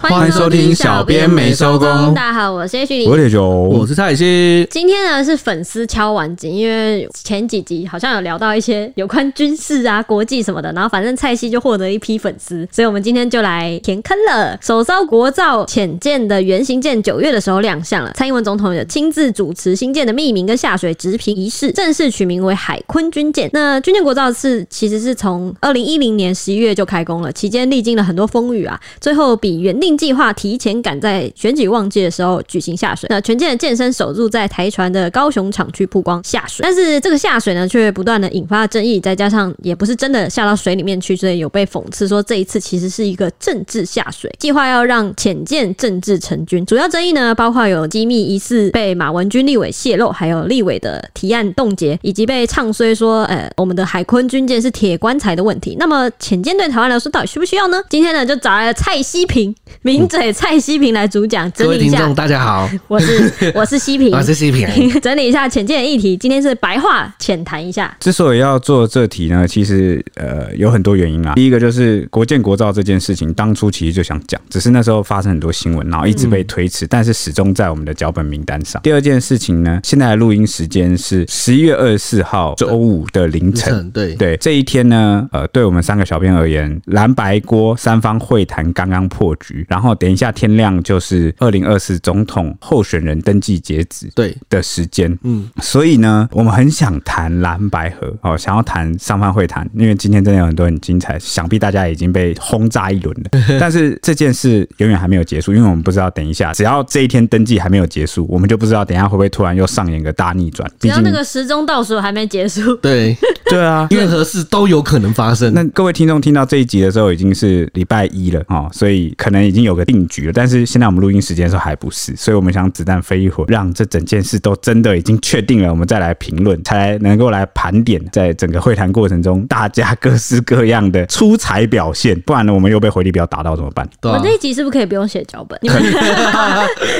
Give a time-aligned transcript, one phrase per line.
[0.00, 2.14] 欢迎收听小编没收工。
[2.14, 4.66] 大家好，我是 H 零，我是九，我是蔡西。
[4.70, 14.58] 今天呢是粉丝敲碗金，因为前几集好像有聊到一些有关军事啊、国际什么的，然后反正蔡西就获得一批粉丝，所以我们今天就来填坑了。
[14.62, 23.50] 首艘国造潜舰的原型舰九月的时候亮相了，蔡英文总统也亲自主持新舰的命名跟下水直评仪式，正式取名为海鲲军舰。
[23.52, 46.64] 那军舰国造是其实是从二零一零年十一月就开工了，期间历经了很多风雨啊，最后比原定计划提前赶在选举旺季的时候举行下水，那全舰的舰身首度在台船的高雄厂区曝光下水，但是这个下水呢，却不断的引发争议，再加上也不是真的下到水里面去，所以有被讽刺说这一次其实是一个政治下水，计划要让潜舰政治成军。
[46.66, 55.76] 主要争议呢，包括有机密疑似被马文君立委泄露，还有立委的提案冻结，以及被唱衰说，呃，我们的海鲲军舰是铁棺材的问题。
[55.78, 57.82] 那么潜舰对台湾来说到底需不需要呢？
[57.88, 59.54] 今天呢，就找来了蔡西平。
[59.82, 64.68] 名嘴蔡西平来主讲，各位听众大家好，我是我是西平，我是西平，
[65.00, 67.96] 整理一下浅见的议题，今天是白话浅谈一下。
[67.98, 71.32] 之所以要做这题呢，其实呃有很多原因啊。
[71.34, 78.82] 第一个就是国建国造这件事情，当初其实就想讲，只是那时候发生很多新闻，然后一直被推迟，但是始终在我们的脚本名单上。
[78.82, 89.66] 第二件事情呢，现在的录音时间是十一月二十四号周五的凌晨，对对，这一天呢，呃，对我们三个小编而言，蓝白锅三方会谈刚刚破局。
[89.70, 103.40] 然后等一下天亮就是二零二四总统候选人登记截止对的时间，嗯，所以呢，我们很想谈蓝白河哦，想要谈上方会谈，因为今天真的有很多很精彩，想必大家已经被轰炸一轮了。
[103.60, 110.68] 但是这件事永远还没有结束，因为我们不知道等一下，只要这一天登记还没有结束，我们就不知道等一下会不会突然又上演个大逆转。
[110.80, 113.16] 只要那个时钟倒数还没结束，对
[113.48, 115.54] 对啊，任何事都有可能发生。
[115.54, 119.59] 那各位听众听到这一集的时候已经是礼拜一了哦，所以可能已经。
[119.62, 133.88] 有个定局了，但是现在我们录音时间的时候还不是，所以我们想子弹飞一会儿，让这整件事都真的已经确定了，我们再来评论，才能够来盘点在整个会谈过程中大家各式各样的出彩表现，不然呢，我们又被回力镖打到怎么办？
[134.02, 135.58] 我这一集是不是可以不用写脚本？
[135.62, 135.82] 你们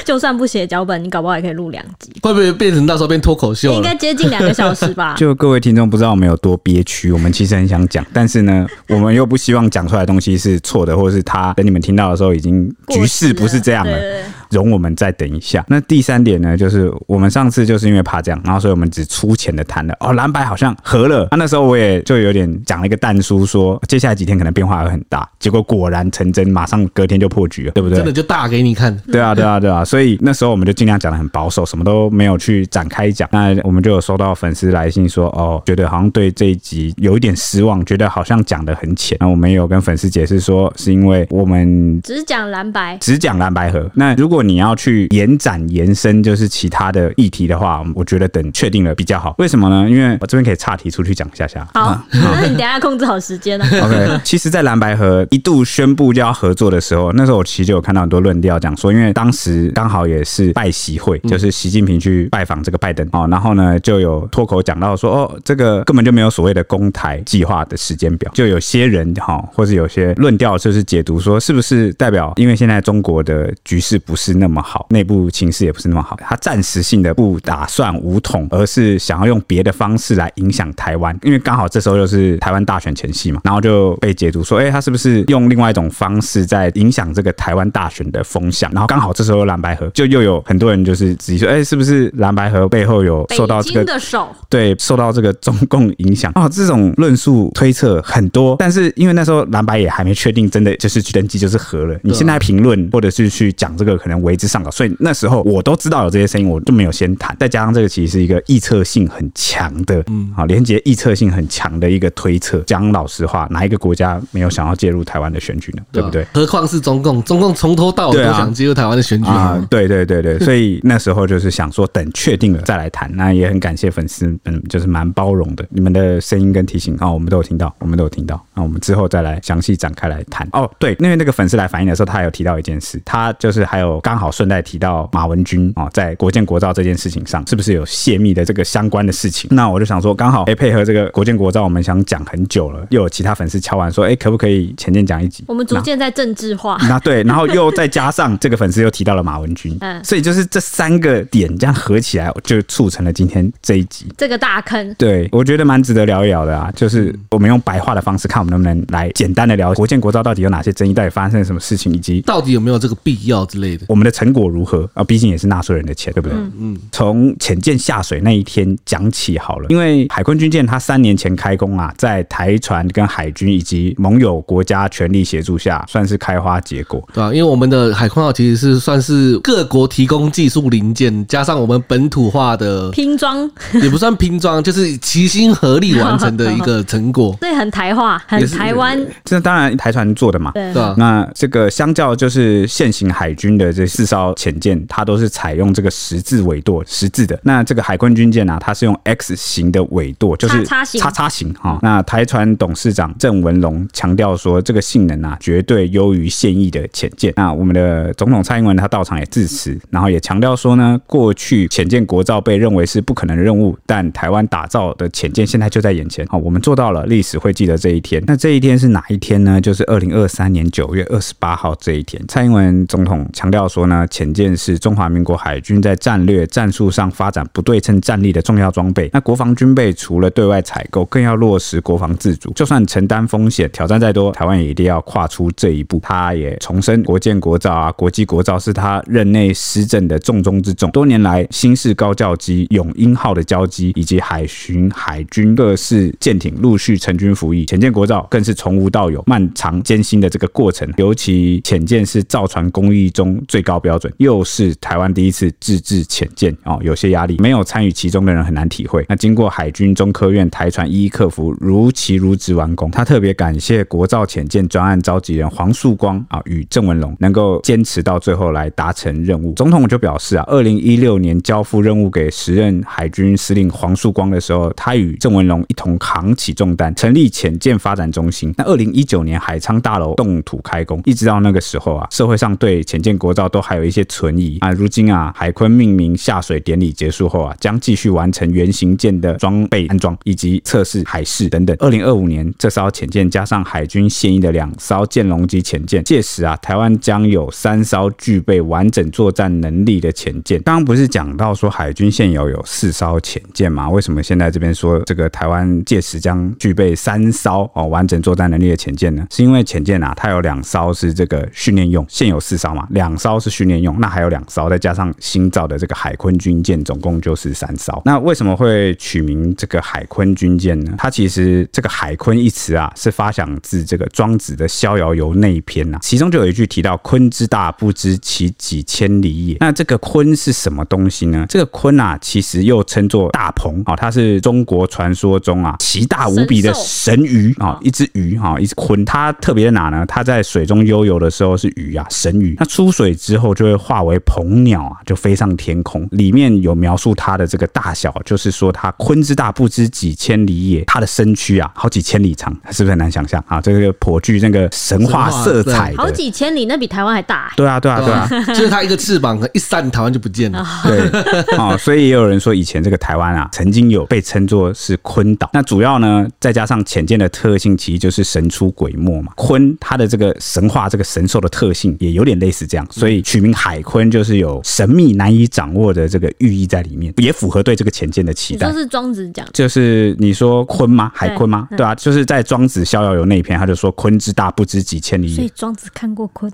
[0.05, 3.73] 就算不写脚本，你搞不好也可以录两集， 会不会变成到时候变脱口秀？
[3.73, 5.15] 应该接近两个小时吧？
[5.19, 12.50] 就各位听众不知道我们有多憋屈，我们其实很想讲，但是呢，我们又不希望讲出来的东西是错的，或者是他等你们听到的时候已经。
[12.89, 15.65] 局势不是这样的，容我们再等一下。
[15.69, 21.29] 那第三点呢，就是我们上次就是因为怕这样，然后所以我们只粗浅的谈了哦，蓝白好像合了。
[21.31, 25.29] 那那时候我也就有点讲了一个但书，说接下来几天可能变化会很大。
[25.39, 27.97] 结果果然成真，马上隔天就破局了，对不对？
[27.97, 28.97] 真的就大给你看。
[29.11, 29.85] 对啊，对啊，对啊。
[29.85, 33.29] 所以那时候我们就尽量讲的很保守，什么都没有去展开讲。
[33.33, 39.17] 那我们就有收到粉丝来信说，哦，觉得好像对这一集有一点失望，觉得好像讲的很浅。
[39.21, 42.97] 那我们也有跟粉丝解释说，是因为我们只讲蓝白。
[43.01, 43.91] 只讲蓝白合。
[43.95, 49.35] 那如果你要去延展延伸，就是其他的议题的话，我觉得等确定了比较好。
[49.39, 49.89] 为什么呢？
[49.89, 51.67] 因为我这边可以岔题出去讲一下下。
[51.75, 53.65] 好，那你等下控制好时间了。
[53.83, 72.81] OK，其实，在蓝白河一度宣布就要合作的时候，那时候我其实就有看到很多论调讲说，因为当时刚好也是拜习会，就是习近平去拜访这个拜登哦，然后呢就有脱口讲到说，哦，这个根本就没有所谓的公台计划的时间表，就有些人哈，或者有些论调就是解读说，是不是代表因为现在。
[72.81, 88.71] 中国的局势不是那么好，内部情势也不是那么好，他暂时性的不打算武统，而是想要用别的方式来影响台湾，因为刚好这时候又是台湾大选前夕嘛，然后就被解读说，哎，他是不是用另外一种方式在影响这个台湾大选的风向？
[88.73, 94.29] 然后刚好这时候蓝白合就又有很多人就是质疑说，哎，是不是蓝白合背后有受到这个的手？
[94.49, 96.49] 对，受到这个中共影响啊？
[96.49, 102.81] 这种论述推测很多，但是因为那时候蓝白也还没确定真的就是去登记就是和了，你现在评论。
[102.93, 107.37] 或者是去讲这个可能为之上稿，所以那时候我都知道有这些声音，我就没有先谈。
[107.39, 112.59] 再加上这个其实是一个预测性很强的，嗯，好，连接预测性很强的一个推测。
[112.67, 115.83] 讲老实话，哪一个国家没有想要介入台湾的选举呢？
[115.91, 116.25] 对不对？
[116.33, 119.61] 何况是中共，中共从头到尾都想介入台湾的选举啊！
[119.71, 123.11] 对对对对， 所以那时候就是想说，等确定了再来谈。
[123.17, 128.41] 那也很感谢粉丝，嗯，就是蛮包容的，你们的声音跟提醒啊，我们都有听到，我们都有听到。
[128.55, 130.47] 那我们之后再来详细展开来谈。
[130.53, 132.51] 哦，对，因为那个粉丝来反映的时候，他还有提到。
[132.61, 139.49] 一件事，他就是还有刚刚好顺带提到马文君啊，在国建国造这件事情上，是不是有泄密的这个相关的事情？
[139.53, 145.45] 那我就想说，刚好哎，配合这个国建国造，我们想讲很久了，又有其他粉丝敲完说，哎，可不可以前面讲一集？
[145.47, 146.77] 我们逐渐在政治化。
[146.89, 154.93] 那对，然后又再加上这个粉丝又提到了马文君，嗯，所以就是这三个点这样合起来，就促成了今天这一集这个大坑。
[154.95, 163.87] 对，我觉得蛮值得聊一聊的啊，就是我们用白话的方式看，我们能不能来简单的聊国建国造到底有哪些争议，到底发生了什么事情，以及到底有没有这个必要之类的。
[163.87, 165.05] 我们的成果如何啊？
[165.05, 166.39] 毕竟也是纳税人的钱，对不对？
[166.59, 183.49] 嗯，从潜舰下水那一天讲起好了，因为海空军舰它三年前开工啊，在台船跟海军以及盟友国家全力协助下，算是开花结果，对啊，因为我们的海空号其实是算是各国提供技术零件，加上我们本土化的拼装，
[183.83, 187.37] 也不算拼装，就是齐心合力完成的一个成果。
[187.41, 188.99] 对，很台化，很台湾。
[189.25, 190.95] 这当然台船做的嘛，对啊。
[190.97, 197.41] 那这个相较就是现行海军的这四艘潜舰，它都是采用这个十字尾舵，十字的。
[197.45, 201.79] 那这个海鲲军舰啊，它是用 X 型的尾舵，就是叉叉型哈。
[201.81, 207.33] 那台船董事长郑文龙强调说，这个性能啊，绝对优于现役的潜舰。
[207.37, 216.27] 那我们的总统蔡英文他到场也致辞，然后也强调说呢，过去潜舰国造被认为是不可能的任务，但台湾打造的潜舰现在就在眼前。
[216.27, 218.23] 好，我们做到了，历史会记得这一天。
[218.27, 219.59] 那这一天是哪一天呢？
[219.59, 222.23] 就是二零二三年九月二十八号这一天。
[222.29, 229.09] 蔡英文总统强调说呢，潜舰是中华民国海军在战略战术上发展不对称战力的重要装备。
[229.13, 232.53] 那国防军备除了对外采购，更要落实国防自主。
[232.53, 236.01] 就算承担风险，挑战再多，台湾也一定要跨出这一步。
[236.03, 240.91] 他也重申，国建国造啊，国际国造是他任内施政的重中之重。
[240.91, 250.91] 多年来，新式高教机、永鹰号的交机，以及海巡、海军各式舰艇陆续成军服役，潜舰国造更是从无到有，漫长艰辛的这个过程。
[250.97, 259.05] 尤其潜舰是造船工艺中最最高标准，又是台湾第一次自制潜舰哦，有些压力，没有参与其中的人很难体会。
[259.07, 262.91] 那经过海军中科院台船一一克服，如期如职完工。
[262.91, 269.53] 他特别感谢国造潜舰专案召集人黄树光啊，与郑文龙能够坚持到最后来达成任务。
[269.53, 278.55] 总统就表示啊，二零一六年交付任务给时任海军司令黄树光的时候，他与郑文龙一同扛起重担，成立潜舰发展中心。
[278.57, 284.71] 那二零一九年海昌大楼动土开工，一直到那个时候啊，社会上对潜舰国造都还有一些存疑啊。
[284.71, 291.77] 如今啊，海鲲命名下水典礼结束后啊，将继续完成原型舰的装备安装以及测试海试等等。
[291.81, 300.63] 二零二五年，这艘潜舰加上海军现役的两艘舰龙级潜舰，届时啊，台湾将有三艘具备完整作战能力的潜舰。
[300.63, 303.91] 刚刚不是讲到说海军现有有四艘潜舰吗？
[303.91, 309.27] 为什么现在这边说这个台湾届时将具备三艘哦完整作战能力的潜舰呢？
[309.31, 318.01] 是因为潜舰啊，它有两艘是这个训练用，现有四艘嘛，两艘是训练用，那还有两艘再加上新造的这个海鲲军舰，总共就是三艘。
[318.05, 320.93] 那为什么会取名这个海鲲军舰呢？
[320.99, 329.57] 它其实这个海鲲一词啊，是发想自这个庄子的《逍遥游》那一篇呐、啊，其中就有一句提到“鲲之大，不知其几千里也”。
[329.61, 331.47] 那这个鲲是什么东西呢？
[331.49, 339.05] 这个鲲啊，其实又称作大鹏啊，它是中国传说中啊奇大无比的神鱼啊，一只鱼啊，一只鲲。
[339.05, 340.05] 它特别在哪呢？
[340.07, 342.55] 它在水中悠游的时候是鱼啊，神鱼。
[342.59, 346.07] 那出水之后就会化为鹏鸟啊，就飞上天空。
[346.13, 350.85] 里面有描述它的这个大小，就是说它鲲之大，不知几千里也。
[350.87, 353.61] 它的身躯啊，好几千里长，是不是很难想象啊？
[353.61, 355.95] 这个颇具那个神话色彩。
[355.97, 357.53] 好几千里，那比台湾还大。
[357.57, 360.67] 对啊，对啊，对啊，就是它一个翅膀一扇，台湾就不见了。
[360.85, 365.49] 对啊，所以也有人说，以前这个台湾啊，曾经有被称作是鲲岛。
[365.53, 369.33] 那主要呢，再加上浅见的特性，其实就是神出鬼没嘛。
[369.37, 378.71] 鲲它的这个神话，这个神兽的特性也有点类似这样，所以取名海坤就是有神秘难以掌握的这个寓意在里面，也符合对这个潜舰的期待。
[378.71, 381.11] 就是庄子讲，就是你说鲲吗？
[381.15, 381.67] 海坤吗？
[381.71, 385.37] 对，对啊，就是在庄子《逍遥游》那一篇，他就说鲲之大，不知几千里也。
[385.37, 386.51] 所以庄子看过鲲，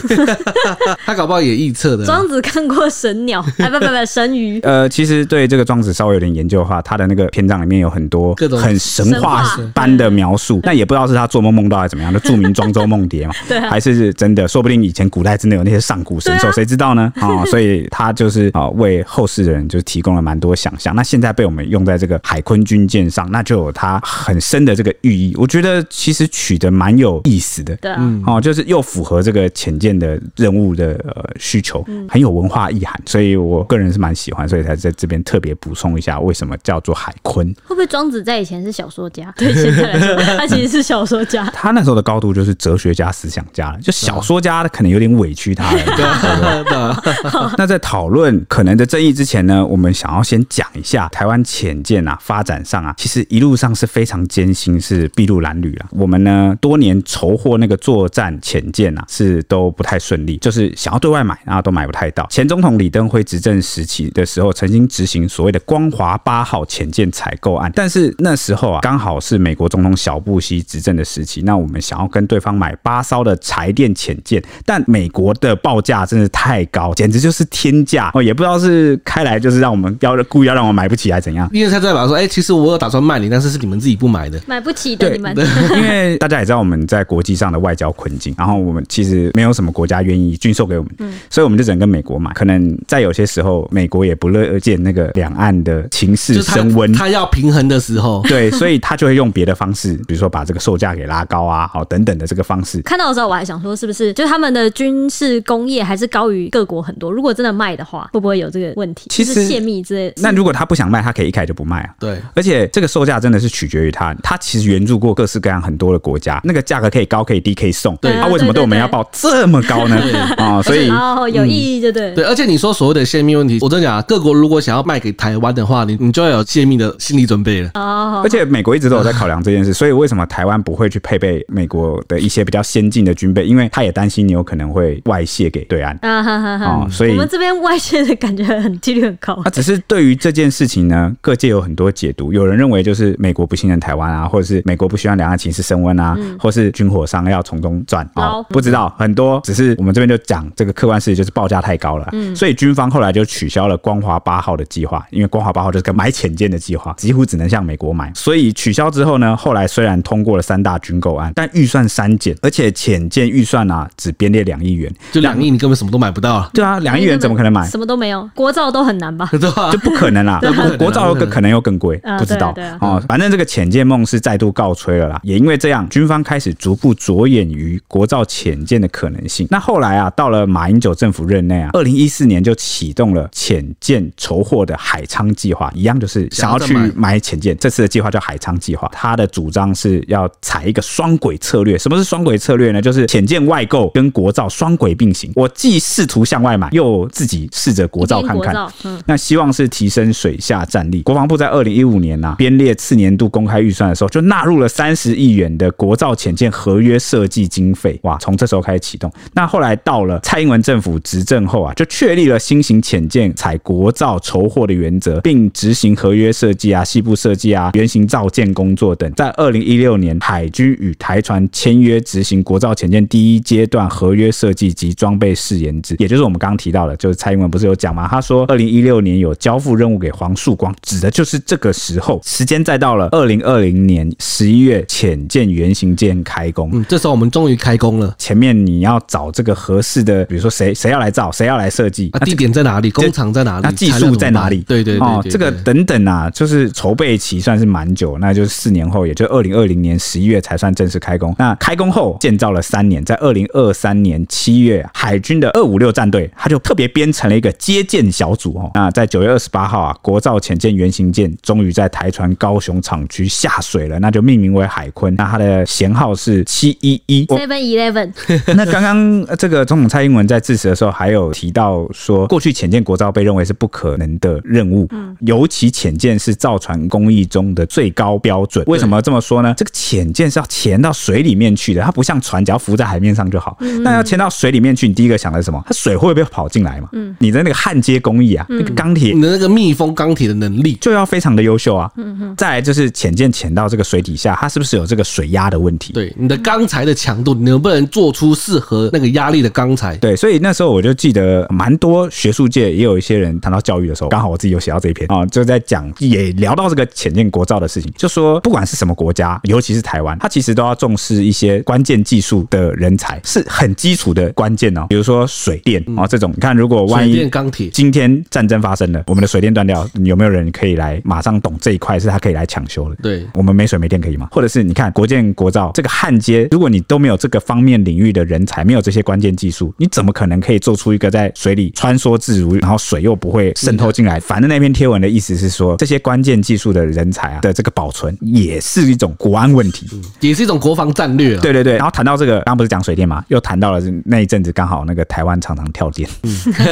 [1.04, 2.04] 他搞不好也预测的。
[2.04, 4.60] 庄子看过神鸟， 哎，不不不，神鱼。
[4.60, 9.44] 呃，其实对这个庄子稍微有点研究的话，他的那个篇章里面有很多各种很神话
[9.74, 17.12] 般的描述，但也不知道是他做梦梦到还是怎么样，就著名庄周梦蝶嘛，对，还是真的，说不定以前古代真的有那些上古神兽，谁知道呢？
[17.16, 20.94] 啊、 哦，所以他就是啊，为后世的人就提供了蛮多想象。
[20.94, 25.34] 那现在被我们用在这个海坤军舰上，那就有它很深的这个寓意。
[25.36, 27.92] 我觉得其实取得蛮有意思的，对，
[28.26, 37.46] 哦，就是又符合这个潜舰的任务的呃需求，很有文化意涵，所以我个人是蛮喜欢，所以才在这边特别补充一下，为什么叫做海坤？
[37.64, 39.32] 会不会庄子在以前是小说家？
[39.38, 41.44] 对，现在来说，他其实是小说家。
[41.54, 47.02] 他那时候的高度就是哲学家、思想家了，就小说家可能有点委屈他了，的。
[47.58, 55.86] 那在讨论可能的争议之前呢，我们想要先讲一下台湾潜舰啊发展上啊，其实一路上是非常艰辛，是筚路蓝缕啊。
[55.90, 62.26] 我们呢多年筹获那个作战潜舰啊，是都不太顺利，就是想要对外买，然后都买不太到。
[62.30, 81.48] 前总统李登辉执政时期的时候，曾经执行所谓的光华八号潜舰采购案，但是那时候啊，刚好是美国总统小布希执政的时期，那我们想要跟对方买八艘的柴电潜舰，但美国的报价真的太高，简直就是天价哦，也不知道是开来就是让我们要故意要让我买不起还是怎样。
[81.52, 85.34] 因为他在表说，哎，其实我有打算卖你，但是是你们自己不买的，买不起的你们。
[85.76, 92.32] 因为大家也知道我们在国际上的外交困境，然后我们其实没有什么国家愿意军售给我们，嗯，所以我们就只能跟美国买。
[92.32, 102.80] 可能在有些时候，美国也不乐见那个两岸的情势升温，他要平衡的时候， 对，所以他就会用别的方式，比如说把这个售价给拉高啊，好等等的这个方式。
[102.82, 107.10] 看到的时候，我还想说，是不是就他们的军事工业还是高于各国很多？
[107.10, 109.06] 如果真的卖的话，会不会有这个问题？
[109.10, 110.12] 其实泄密之类。
[110.16, 111.94] 那如果他不想卖，他可以一开始就不卖啊。
[111.98, 117.96] 对，而且这个售价真的是取决于他，他其实援助过各式各样很多的国家，那个价格可以高，可以低，可以送。
[117.96, 119.96] 对，他为什么对我们要报这么高呢？
[120.36, 122.24] 啊， 所以 哦，有意义，对对对。
[122.24, 127.70] 而且你说所谓的泄密问题，我真的讲，各国如果想要卖给台湾的话，你你就要有泄密的心理准备了。
[127.74, 133.46] 哦，而且美国一直都有在考量这件事，所以为什么台湾不会去配备美国的一些比较先进的军备？
[133.46, 136.88] 因为他也担心你有可能会外泄给对岸啊，哈哈哈。
[136.90, 139.40] 所以我们这边外泄的感觉很几率很高。
[139.44, 142.32] 那只是对于这件事情呢，各界有很多解读。
[142.32, 149.40] 有人认为就是美国不信任台湾啊，或者是美国不希望两岸情势升温啊，或是军火商要从中赚啊，不知道很多。
[149.44, 158.10] 只是我们这边就讲这个客观事实，就是报价太高了，嗯所以军方后来就取消了光华八号的计划，因为光华八号就是个买潜舰的计划，几乎只能向美国买。
[158.14, 166.50] 所以取消之后呢，后来虽然通过了三大军购案，但预算删减，而且潜舰预算啊只编列两亿元，就两亿你根本什么都买不到了。
[166.52, 167.66] 对啊，两亿元怎么可能买？
[167.68, 169.28] 什么都没有，国造都很难吧？
[169.72, 170.40] 就不可能啦，
[170.78, 173.02] 国造又可能又更贵，不知道哦。
[173.08, 175.20] 反正这个潜舰梦是再度告吹了啦。
[175.22, 179.46] 也因为这样，军方开始逐步着眼于国造潜舰的可能性。
[179.50, 187.56] 那后来啊，到了马英九政府任内啊，二零一四年就启动了潜舰筹获的海昌计划，一样就是想要去买潜舰。
[187.58, 191.76] 这次的计划叫海昌计划，它的主张是要采一个双轨策略。
[191.78, 192.80] 什么是双轨策略呢？
[192.80, 198.54] 就是潜舰外购跟国造双轨并行，我既试图向外买，又自己试着国造看看。
[198.84, 201.02] 嗯，那希望是提升水下战力。
[201.02, 207.98] 国防部在二零一五年呐编列次年度公开预算的时候，就纳入了三十亿元的国造潜舰合约设计经费。
[208.02, 209.10] 哇，从这时候开始启动。
[209.32, 219.10] 那后来到了蔡英文政府执政后啊，就确立了新型潜舰采国造筹获的原则，并执行合约设计啊、细部设计啊、原型造舰工作等。
[219.14, 228.08] 在二零一六年，海军与台船签约执行国造潜舰第一阶段合约设计及装备试验制，也就是我们刚刚提到的，就是蔡英文不是有讲吗？
[228.10, 232.20] 他说二零一六年有交付任务给黄树光，指的就是这个时候。
[232.24, 236.70] 时间再到了二零二零年十一月，浅见原型舰开工。
[236.72, 238.12] 嗯，这时候我们终于开工了。
[238.18, 242.90] 前面你要找这个合适的，比如说谁谁要来造，谁要来设计，啊，地点在哪里？
[242.90, 243.62] 工厂在哪里？
[243.62, 244.62] 那技术在哪里？
[244.62, 251.34] 对对对，对，哦，这个等等啊，就是筹备期算是蛮久，那就是四年后，也就二零二零年十一月才算正式开工。
[251.38, 258.70] 那开工后建造了三年，在二零二三年七月，海军的二五六战队，他就特别编成了一个接舰小组哦。
[258.74, 265.14] 那在九月二十八号啊，国造潜舰原型舰终于在台船高雄厂区下水了，那就命名为海坤。
[265.16, 268.12] 那它的舷号是七一一 Seven Eleven。
[268.54, 278.64] 那刚刚这个总统蔡英文在致辞的时候，还有提到说，过去潜舰国造被认为是不可能的任务，嗯，尤其潜舰是造船工艺中的最高标准。
[278.66, 279.54] 为什么这么说呢？
[279.56, 283.56] 这个潜舰是要潜到水里面去的，它不像船，只要浮在海面上就好。
[283.82, 285.62] 那要潜到水里面去，你第一个想的是什么？
[285.66, 286.88] 它水会不会跑进来嘛？
[286.92, 291.90] 嗯，你的那个焊接工艺啊，那个钢铁，你的那个密封钢铁的能力就要非常的优秀啊。
[291.96, 292.36] 嗯哼。
[292.36, 295.92] 再来就是潜舰潜到这个水底下，它是不是有这个水压的问题？
[295.92, 299.96] 对，你的钢材的强度，你能不能做出适合那个压力的钢材？
[299.98, 314.83] 对，所以那时候我就记得蛮多学术界也有一些人谈到教育的时候，刚好我自己有写到这一篇啊，就在讲也聊到这个潜舰国造的事情，就说不管是什么国家，尤其是台湾，它其实都要重视一些关键技术的人才，是很基础的关键哦。
[314.88, 322.96] 比如说水电啊这种，你看如果万一钢铁今天战争发生了，我们的水电断掉，有没有人可以来马上懂这一块，是他可以来抢修的？
[323.02, 324.28] 对，我们没水没电可以吗？
[324.30, 334.18] 或者是你看国建国造这个焊接，如果你都没有这个方面领域的人才，没有这些关键技术，你怎么可能可以做出一个在水里穿梭自如，然后水又不会渗透进来？
[334.20, 339.86] 反正那篇贴文的意思是说，这些关键技术的人才啊的这个保存也是一种国安问题，
[340.20, 341.36] 也是一种国防战略。
[341.38, 341.76] 对对对。
[341.76, 344.73] 然后谈到这个，刚刚不是讲水电嘛，又谈到了那一阵子刚好。
[344.74, 346.08] 好那个台湾常常跳电，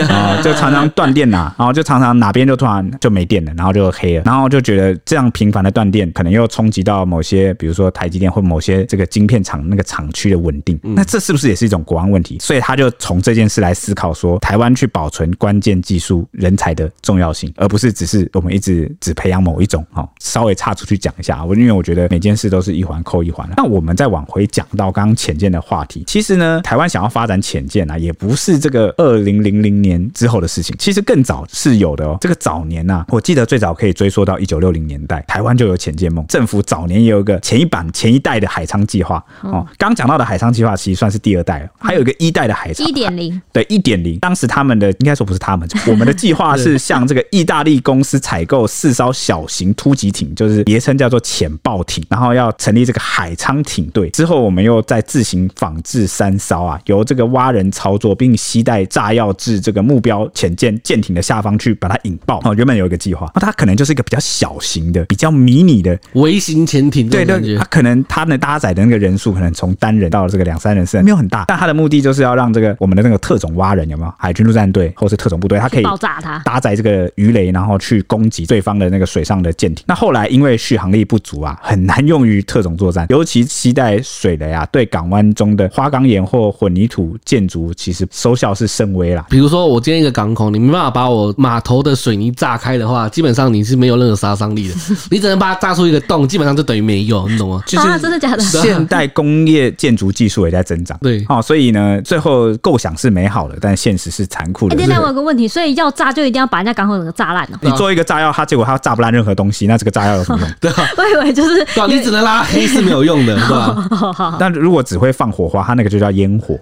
[0.09, 12.39] 啊、嗯， 就常常断电呐，然后就常常哪边就突然就没电了，然后就黑了，然后就觉得这样频繁的断电，可能又冲击到某些，比如说台积电或某些这个晶片厂那个厂区的稳定，那这是不是也是一种国安问题？
[12.41, 19.87] 所以他就从这件事来思考说，台湾去保存关键技术人才的重要性，而不是只是我们一直只培养某一种。
[19.95, 23.49] 哦，稍微岔出去讲一下，我因为我觉得每件事都是一环扣一环。
[23.57, 32.17] 那我们再往回讲到刚刚浅见的话题，其实呢，台湾想要发展潜舰啊，也不是这个二零零零年之后的事情，其实更早是有的哦。
[32.21, 39.67] 这个早年呐、啊，我记得最早可以追溯到一九六零年代，台湾就有潜舰梦，政府早年也有一个前一版前一代的海昌计划哦。
[39.79, 54.11] 刚讲到的海昌计划其实算是第二代了，还有一个一代的海昌一点零，对一点零，当时他们的应该说不是他们， 我们的计划是向这个意大利公司采购四艘小型突击艇，就是别称叫做潜爆艇，然后要成立这个海昌艇队。
[54.11, 62.41] 之后我们又再自行仿制三艘啊，由这个蛙人操作，并携带炸药至这个目标潜舰舰艇的下方去把它引爆。
[62.45, 67.09] 哦，原本有一个计划，那它可能就是一个比较小型的、比较迷你的微型潜艇。
[67.09, 79.85] 对对，它可能它能搭载的那个人数可能从单人到这个两三人是没有很大，但它的目的就是要让这个我们的那个特种蛙人有没有海军陆战队或是特种部队，它可以爆炸它，搭载这个鱼雷，然后去攻击对方的那个水上的舰艇。
[79.89, 89.25] 那后来因为续航力不足啊，很难用于特种作战，尤其携带水雷啊，对港湾中的花岗岩或混凝土建筑，其实收效是甚微啦。
[89.29, 94.75] 比如说，我今天一个港口，你没办法把我码头的水泥炸开的话，基本上你是没有任何杀伤力的，
[95.11, 97.63] 你只能把它炸出一个洞，基本上就等于没有，你懂吗？
[97.67, 98.43] 就是真的假的？
[98.43, 104.77] 现代工业建筑技术也在增长，对，哦，所以呢，最后构想是美好的，但现实是残酷的。
[104.81, 107.59] 哎，那我有个问题，所以要炸就一定要把人家港口整个炸烂哦？
[107.61, 110.49] 你做一个炸药，它结果它炸不烂任何东西，那这个炸药有什么用？
[110.61, 114.37] 对啊，我以为就是，你只能拉黑是没有用的， 是吧？
[114.39, 116.59] 但如果只会放火花，它那个就叫烟火。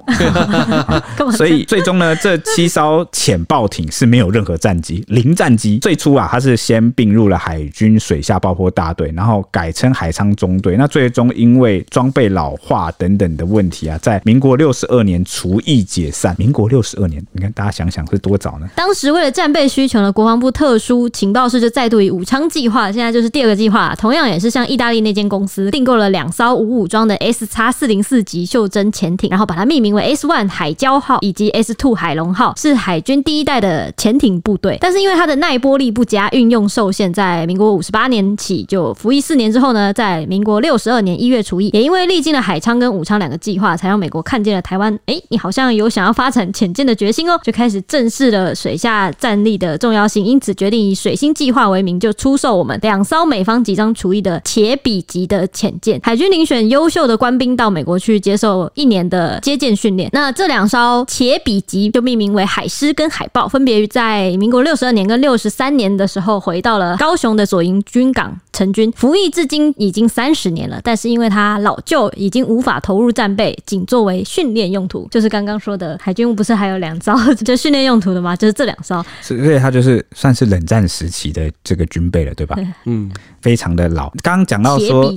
[1.32, 5.78] 所以最终呢，这七艘潜爆艇是没有任何战机，零战机。
[5.78, 10.76] 最初啊，它是先并入了海军水下爆破大队，然后改称海昌中队。
[10.76, 16.34] 那最终因为装备老化等等的问题啊，在民国六十二年除役解散。
[16.38, 18.68] 民国六十二年，你看大家想想是多早呢？
[18.74, 34.76] 当时为了战备需求呢，国防部特殊情报室就再度以武昌计划，现在就是第二个计划，同样也是向意大利那间公司订购了两艘无武装的 S 叉四零四级袖珍潜艇，然后把它命名为 S One 海礁号以及 S Two 海龙号，是海军第一代的潜艇部队。
[34.80, 41.70] 但是因为它的耐波力不佳，运用受限，在民国五十八年起就服役四年之后呢，在民国六十二年一月除役。
[41.72, 56.00] 也因为历经了海昌跟武昌两个计划，才让美国看见了台湾，哎，你好像有想要发展潜舰的决心哦，就开始正视了水下战力的重要性，因此决定以水星计划为名，就出售我们两艘美方即将除役的铁比级的潜舰。
[56.02, 60.10] 海军遴选优秀的官兵到美国去接受一年的接舰训练。
[60.12, 70.80] 那这两艘且比级就命名为海狮跟海豹，分别在民国六十二年跟六十三年的时候回到了高雄的左营军港成军，服役至今已经三十年了。
[70.82, 75.08] 但是因为它老旧，已经无法投入战备，仅作为训练用途。
[75.10, 78.36] 就是刚刚说的海军不是还有两艘就训练用途的吗？
[78.36, 82.56] 就是这两艘，所以它就是算是冷战时期的这个军备了，对吧？
[82.84, 83.10] 嗯。
[83.40, 84.10] 非常的老。
[84.22, 85.12] 刚刚讲到说，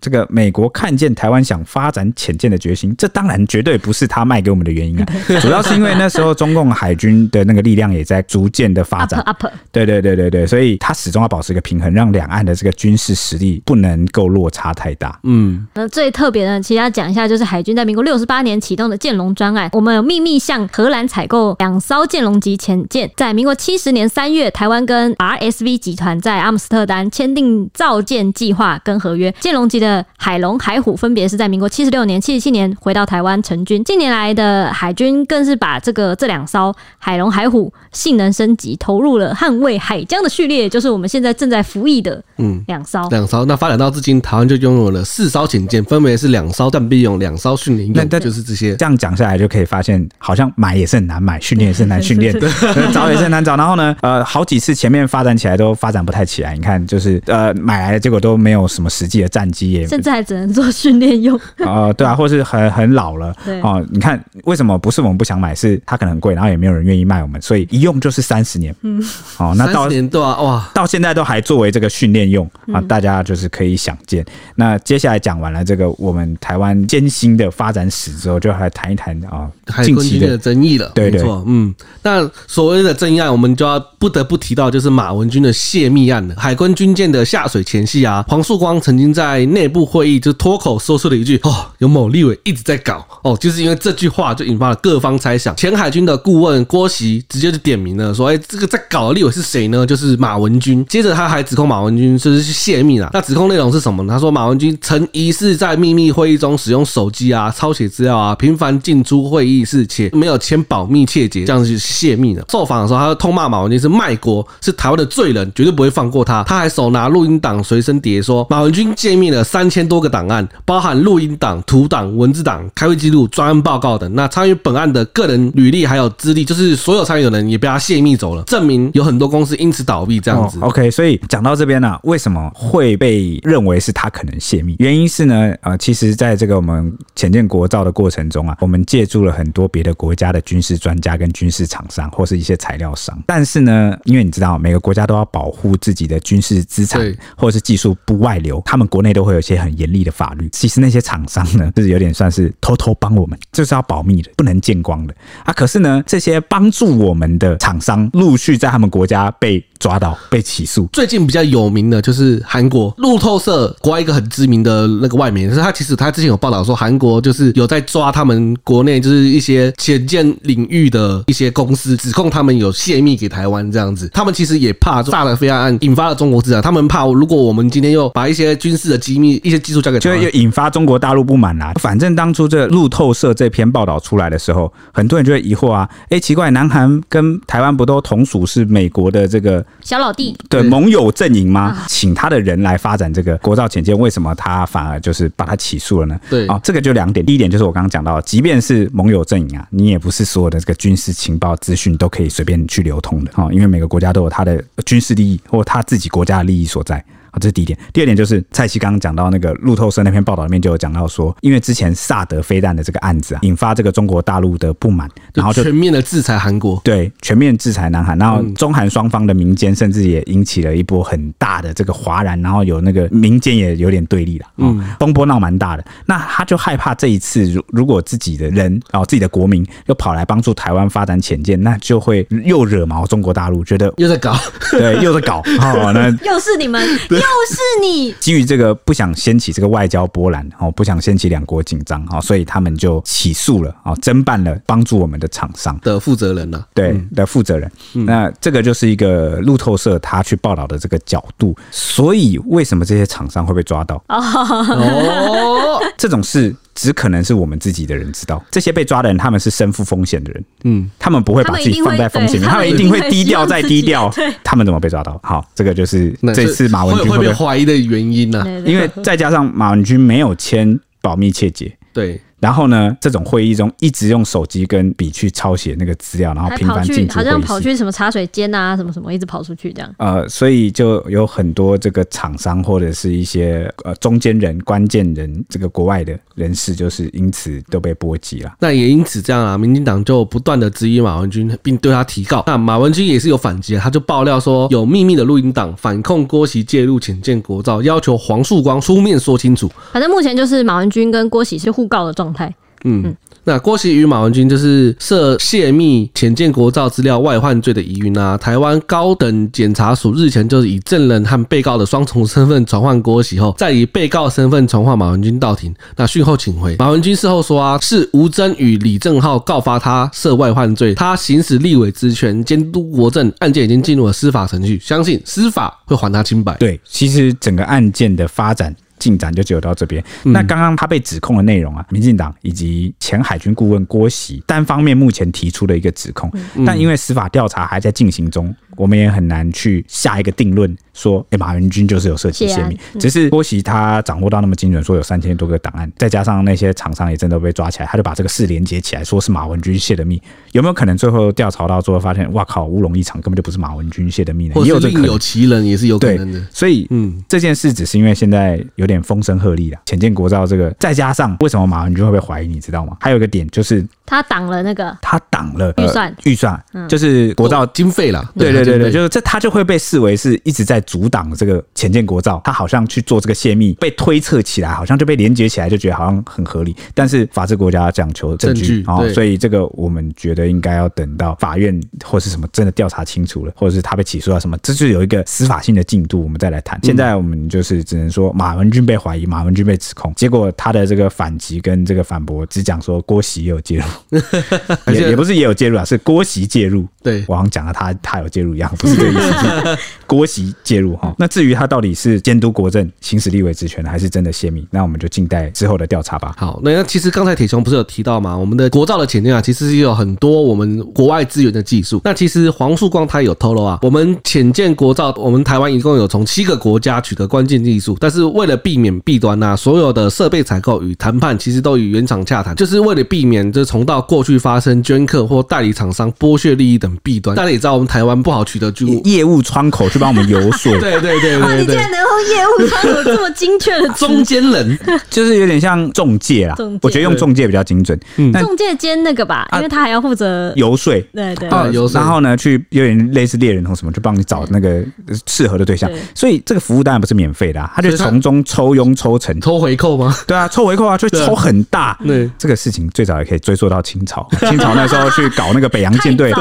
[0.00, 5.06] 这个美国看见台湾想发展潜舰的决心，这当然绝对不是他卖给我们的原因啊。
[5.40, 9.24] 主要是因为那时候中共海军的那个力量也在逐渐的发展。
[9.70, 15.18] 对对对对对，所以他始终要保持一个平衡，让两岸的这个军事实力不能够落差太大。
[15.22, 27.67] 嗯，那最特别的，其实要讲一下，就是海军在民国六十八年启动的建龙专案，我们有秘密向荷兰采购两艘建龙级潜舰，在民国七十年三月，台湾跟 RSV 集团在阿姆斯特丹签订。
[27.74, 33.82] 造舰计划跟合约，建龙级的海龙、海虎分别是在民国七十六年、七十七年回到台湾成军。
[33.84, 43.44] 近年来的海军更是把这个这两艘海龙、海虎性能升级，投入了捍卫海疆的序列，就是我们现在正在服役的嗯两艘两艘。
[43.44, 47.96] 那发展到至今，台湾就拥有了四艘潜舰，分别是两艘战备用、两艘训练用。
[47.96, 48.76] 那那就是这些。
[48.76, 52.34] 这样讲下来，就可以发现，好像买也是很难买，训练也是很难训练，
[52.92, 53.56] 找也是很难找。
[53.56, 56.54] 然后呢，呃，好几次前面发展起来都发展不太起来。
[56.54, 57.52] 你看，就是呃。
[57.58, 61.36] 买来的结果都没有什么实际的战机耶，现在还只能做训练用。
[61.58, 63.34] 啊、呃，对啊，或是很很老了。
[63.44, 68.74] 对哦，你看为什么不是我们不想买，是它可能很贵，然后也没有人愿意卖我们，所以一用就是三十年。
[68.82, 69.02] 嗯，
[69.38, 74.24] 哦，那到年多啊，哇，到现在都还作为这个训练用啊，大家就是可以想见。
[74.54, 79.50] 那接下来讲完了这个我们台湾艰辛的发展史之后，就来谈一谈啊，
[79.82, 80.92] 近期的争议了。
[80.94, 86.34] 对对，嗯，那所谓的争议案，我们就要不得不提到，就是马文君的泄密案了。
[86.36, 95.56] 海军军舰的下水前夕啊，黄树光曾经在内部会议就脱口说出了一句：“哦，有某立委一直在搞。”哦，就是因为这句话就引发了各方猜想。
[95.56, 99.86] 前海军的顾问郭席直接就点名了，说：“哎，这个在搞的立委是谁呢？
[99.86, 103.10] 就是马文君。”接着他还指控马文君就是去泄密了。
[103.12, 104.12] 那指控内容是什么呢？
[104.12, 112.44] 他说马文君曾疑似在秘密会议中使用手机啊、抄写资料啊、频繁进出会议室且没有签保密切结，这样子去泄密了。
[112.50, 116.42] 受访的时候，他就痛骂马文君是卖国，是台湾的罪人，绝对不会放过他。
[116.44, 124.14] 他还手拿录音档随身碟，说马文君泄密了三千多个档案，包含录音档、图档、文字档、开会记录、专案报告等。
[124.14, 130.18] 那参与本案的个人履历还有资历，就是所有参与的人也被他泄密走了，证明有很多公司因此倒闭。
[130.20, 130.58] 这样子。
[130.60, 134.74] 哦、OK，所以讲到这边呢、啊，为什么会被认为是他可能泄密？
[134.78, 143.16] 原因是呢，呃，其实在这个我们潜舰国造的过程中啊，我们借助了很多别的国家的军事专家跟军事厂商，或是一些材料商。
[143.26, 147.00] 但是呢，因为你知道，每个国家都要保护自己的军事资产
[147.36, 150.48] 或者是技术不外流，他们国内都会有一些很严厉的法律。
[150.50, 155.14] 其实那些厂商呢， 就是有点算是偷偷帮我们，就是要保密的，不能见光的
[155.44, 155.52] 啊。
[155.52, 160.88] 可是呢，这些帮助我们的厂商陆续在他们国家被抓到、被起诉。
[160.92, 174.08] 最近比较有名的就是韩国路透社，国外一个很知名的那个外媒，就是他其实他之前有报道说，韩国就是有在抓他们国内就是一些潜舰领域的一些公司，指控他们有泄密给台湾这样子。
[174.12, 181.72] 他们其实也怕萨德飞弹案引发了中国资产，他们怕如果我们今天又把一些军事的机密、一些技术交给，就会引发中国大陆不满啦。
[181.80, 191.84] 反正当初这路透社这篇报道出来的时候，很多人就会疑惑啊，哎，奇怪，南韩跟台湾不都同属是美国的这个小老弟对盟友阵营吗？
[191.88, 196.20] 请他的人来发展这个国造潜舰，为什么他反而就是把他起诉了呢？
[196.28, 207.02] 对啊，这个就两点，第一点就是我刚刚讲到，即便是盟友阵营啊，你也不是所有的这个军事情报资讯都可以随便去流通的啊，因为每个国家都有他的军事利益或他自己国家的利益所在。
[207.38, 207.78] 啊，这是第一点。
[207.92, 225.84] 第二点就是蔡西刚刚讲到那个路透社那篇报道里面就有讲到说，因为之前萨德飞弹的这个案子啊，引发这个中国大陆的不满，然后就全面的制裁韩国，对，全面制裁南韩，然后中韩双方的民间甚至也引起了一波很大的这个哗然，然后有那个民间也有点对立了，嗯，风波闹蛮大的。
[226.06, 234.36] 那他就害怕这一次，如如果自己的人哦，自己的国民又跑来帮助台湾发展潜舰，那就会又惹毛中国大陆，觉得又在搞，
[234.70, 236.78] 对，又在搞， 哦，那又是你们。
[237.10, 237.18] 又
[237.48, 247.70] 是你基于这个不想掀起这个外交波澜哦，不想掀起两国紧张哦，所以他们就起诉了哦，侦办了帮助我们的厂商的负责人呢，对的负责人。
[247.92, 251.56] 那这个就是一个路透社他去报道的这个角度。
[251.70, 254.02] 所以为什么这些厂商会被抓到？
[254.08, 256.54] 哦，这种事。
[256.78, 264.08] 只可能是我们自己的人知道，这些被抓的人，他们是身负风险的人，嗯，他们不会把自己放在风险里面，他们一定会低调再低调。
[264.44, 265.18] 他们怎么被抓到？
[265.24, 268.46] 好，这个就是这次马文君会被怀疑的原因呢？
[268.64, 272.20] 因为再加上马文君没有签保密切结，对。
[272.40, 279.94] 然后呢，这种会议中一直用手机跟笔去抄写那个资料，然后频繁进出，好像跑去什么茶水间啊，什么什么，一直跑出去这样。
[279.98, 288.52] 呃，所以就有很多这个厂商或者是一些呃中间人、关键人，这个国外的人士，就是因此都被波及了。
[288.60, 292.44] 那也因此这样啊，民进党就不断的质疑马文君，并对他提告。
[292.46, 299.68] 那马文君也是有反击，他就爆料说有秘密的录音档，反控郭习介入潜舰国造，要求黄树光出面说清楚。
[299.92, 302.54] 反正目前就是马文君跟郭习是互告的状态。
[302.84, 303.12] 嗯，
[303.42, 308.38] 那郭喜与马文君就是涉泄密潜舰国造资料外患罪的疑云啊。
[308.38, 315.74] 台湾高等检察署日前就是以证人和被告的双重身份传唤郭喜后，再以被告身份传唤马文君到庭。
[315.96, 326.54] 那讯后请回，马文君事后说啊，是吴征与李正浩告发他涉外患罪，他行使立委职权监督国政，案件已经进入了司法程序，相信司法会还他清白。
[326.58, 328.72] 对，其实整个案件的发展。
[328.98, 330.02] 进展就只有到这边。
[330.24, 336.30] 那刚刚他被指控的内容啊，民进党以及前海军顾问郭喜单方面目前提出的一个指控，
[336.66, 338.54] 但因为司法调查还在进行中。
[338.78, 342.78] 我们也很难去下一个定论，说，哎，马文君就是有涉及泄密。
[342.98, 350.22] 只是郭习他掌握到那么精准，说有三千多个档案，再加上那些厂商也真的被抓起来，他就把这个事连接起来，说是马文君泄的密。
[350.52, 354.54] 有没有可能最后调查到最后发现，哇靠，乌龙一场，根本就不是马文君泄的密呢？
[354.62, 356.40] 也有这个有其人，也是有可能的。
[356.52, 362.96] 所以，嗯，这件事只是因为现在有点风声鹤唳了，浅见国造这个，再加上为什么马文君会被怀疑，你知道吗？
[363.00, 363.84] 还有一个点就是。
[364.08, 368.32] 他挡了那个他挡了预算预算，就是国造经费了。
[368.36, 376.74] 对对对对，就是这他就会被视为是一直在阻挡这个潜舰国造，他好像去做这个泄密，被推测起来，好像就被连接起来，就觉得好像很合理。
[376.94, 386.80] 但是法治国家讲求证据啊，所以这个我们觉得应该要等到法院或是什么真的调查清楚了，或者是他被起诉了什么，这就有一个司法性的进度，我们再来谈。
[386.82, 393.84] 现在我们就是只能说马文君被怀疑，马文君被指控，结果他的这个反击跟这个反驳只讲说郭喜也有介入，
[394.92, 396.86] 也也不是也有介入啊，是郭席介入。
[397.08, 399.78] 对，我好像讲了他他有介入一样，不是这个意思。
[400.06, 406.34] 郭席介入哈，那至于他到底是监督国政、行使立委职权，还是真的泄密，那我们就静待之后的调查吧。
[406.36, 408.36] 好，那其实刚才铁雄不是有提到吗？
[408.36, 412.00] 我们的国造的潜舰啊，其实是有很多我们国外资源的技术。
[412.04, 427.36] 那其实黄树光他有透露啊，我们潜舰国造，我们台湾一共有从七个国家取得关键技术，但是为了避免弊端呐，所有的设备采购与谈判其实都与原厂洽谈，就是为了避免这重到过去发生捐客或代理厂商剥削利益等弊端。
[427.36, 430.72] 大家也知道，我们台湾不好取得业业务窗口去帮我们游说。
[430.78, 434.78] 对对对对，你竟然能用业务窗口这么精确的中间人，
[435.10, 436.54] 就是有点像中介啦。
[436.82, 437.98] 我觉得用中介比较精准。
[438.16, 440.92] 嗯，中介兼那个吧，因为他还要负责游说。
[441.12, 442.00] 对对，游说。
[442.00, 444.82] 然后呢，去有点类似猎人头什么，就帮你找那个
[445.26, 445.90] 适合的对象。
[446.14, 450.14] 所以这个服务当然不是免费的，他就从中抽佣抽成，抽回扣吗？
[450.26, 451.98] 对啊，抽回扣啊，就抽很大。
[452.06, 456.32] 对，这个事情最早也可以追溯到清朝，清朝那时候去搞那个北洋舰队，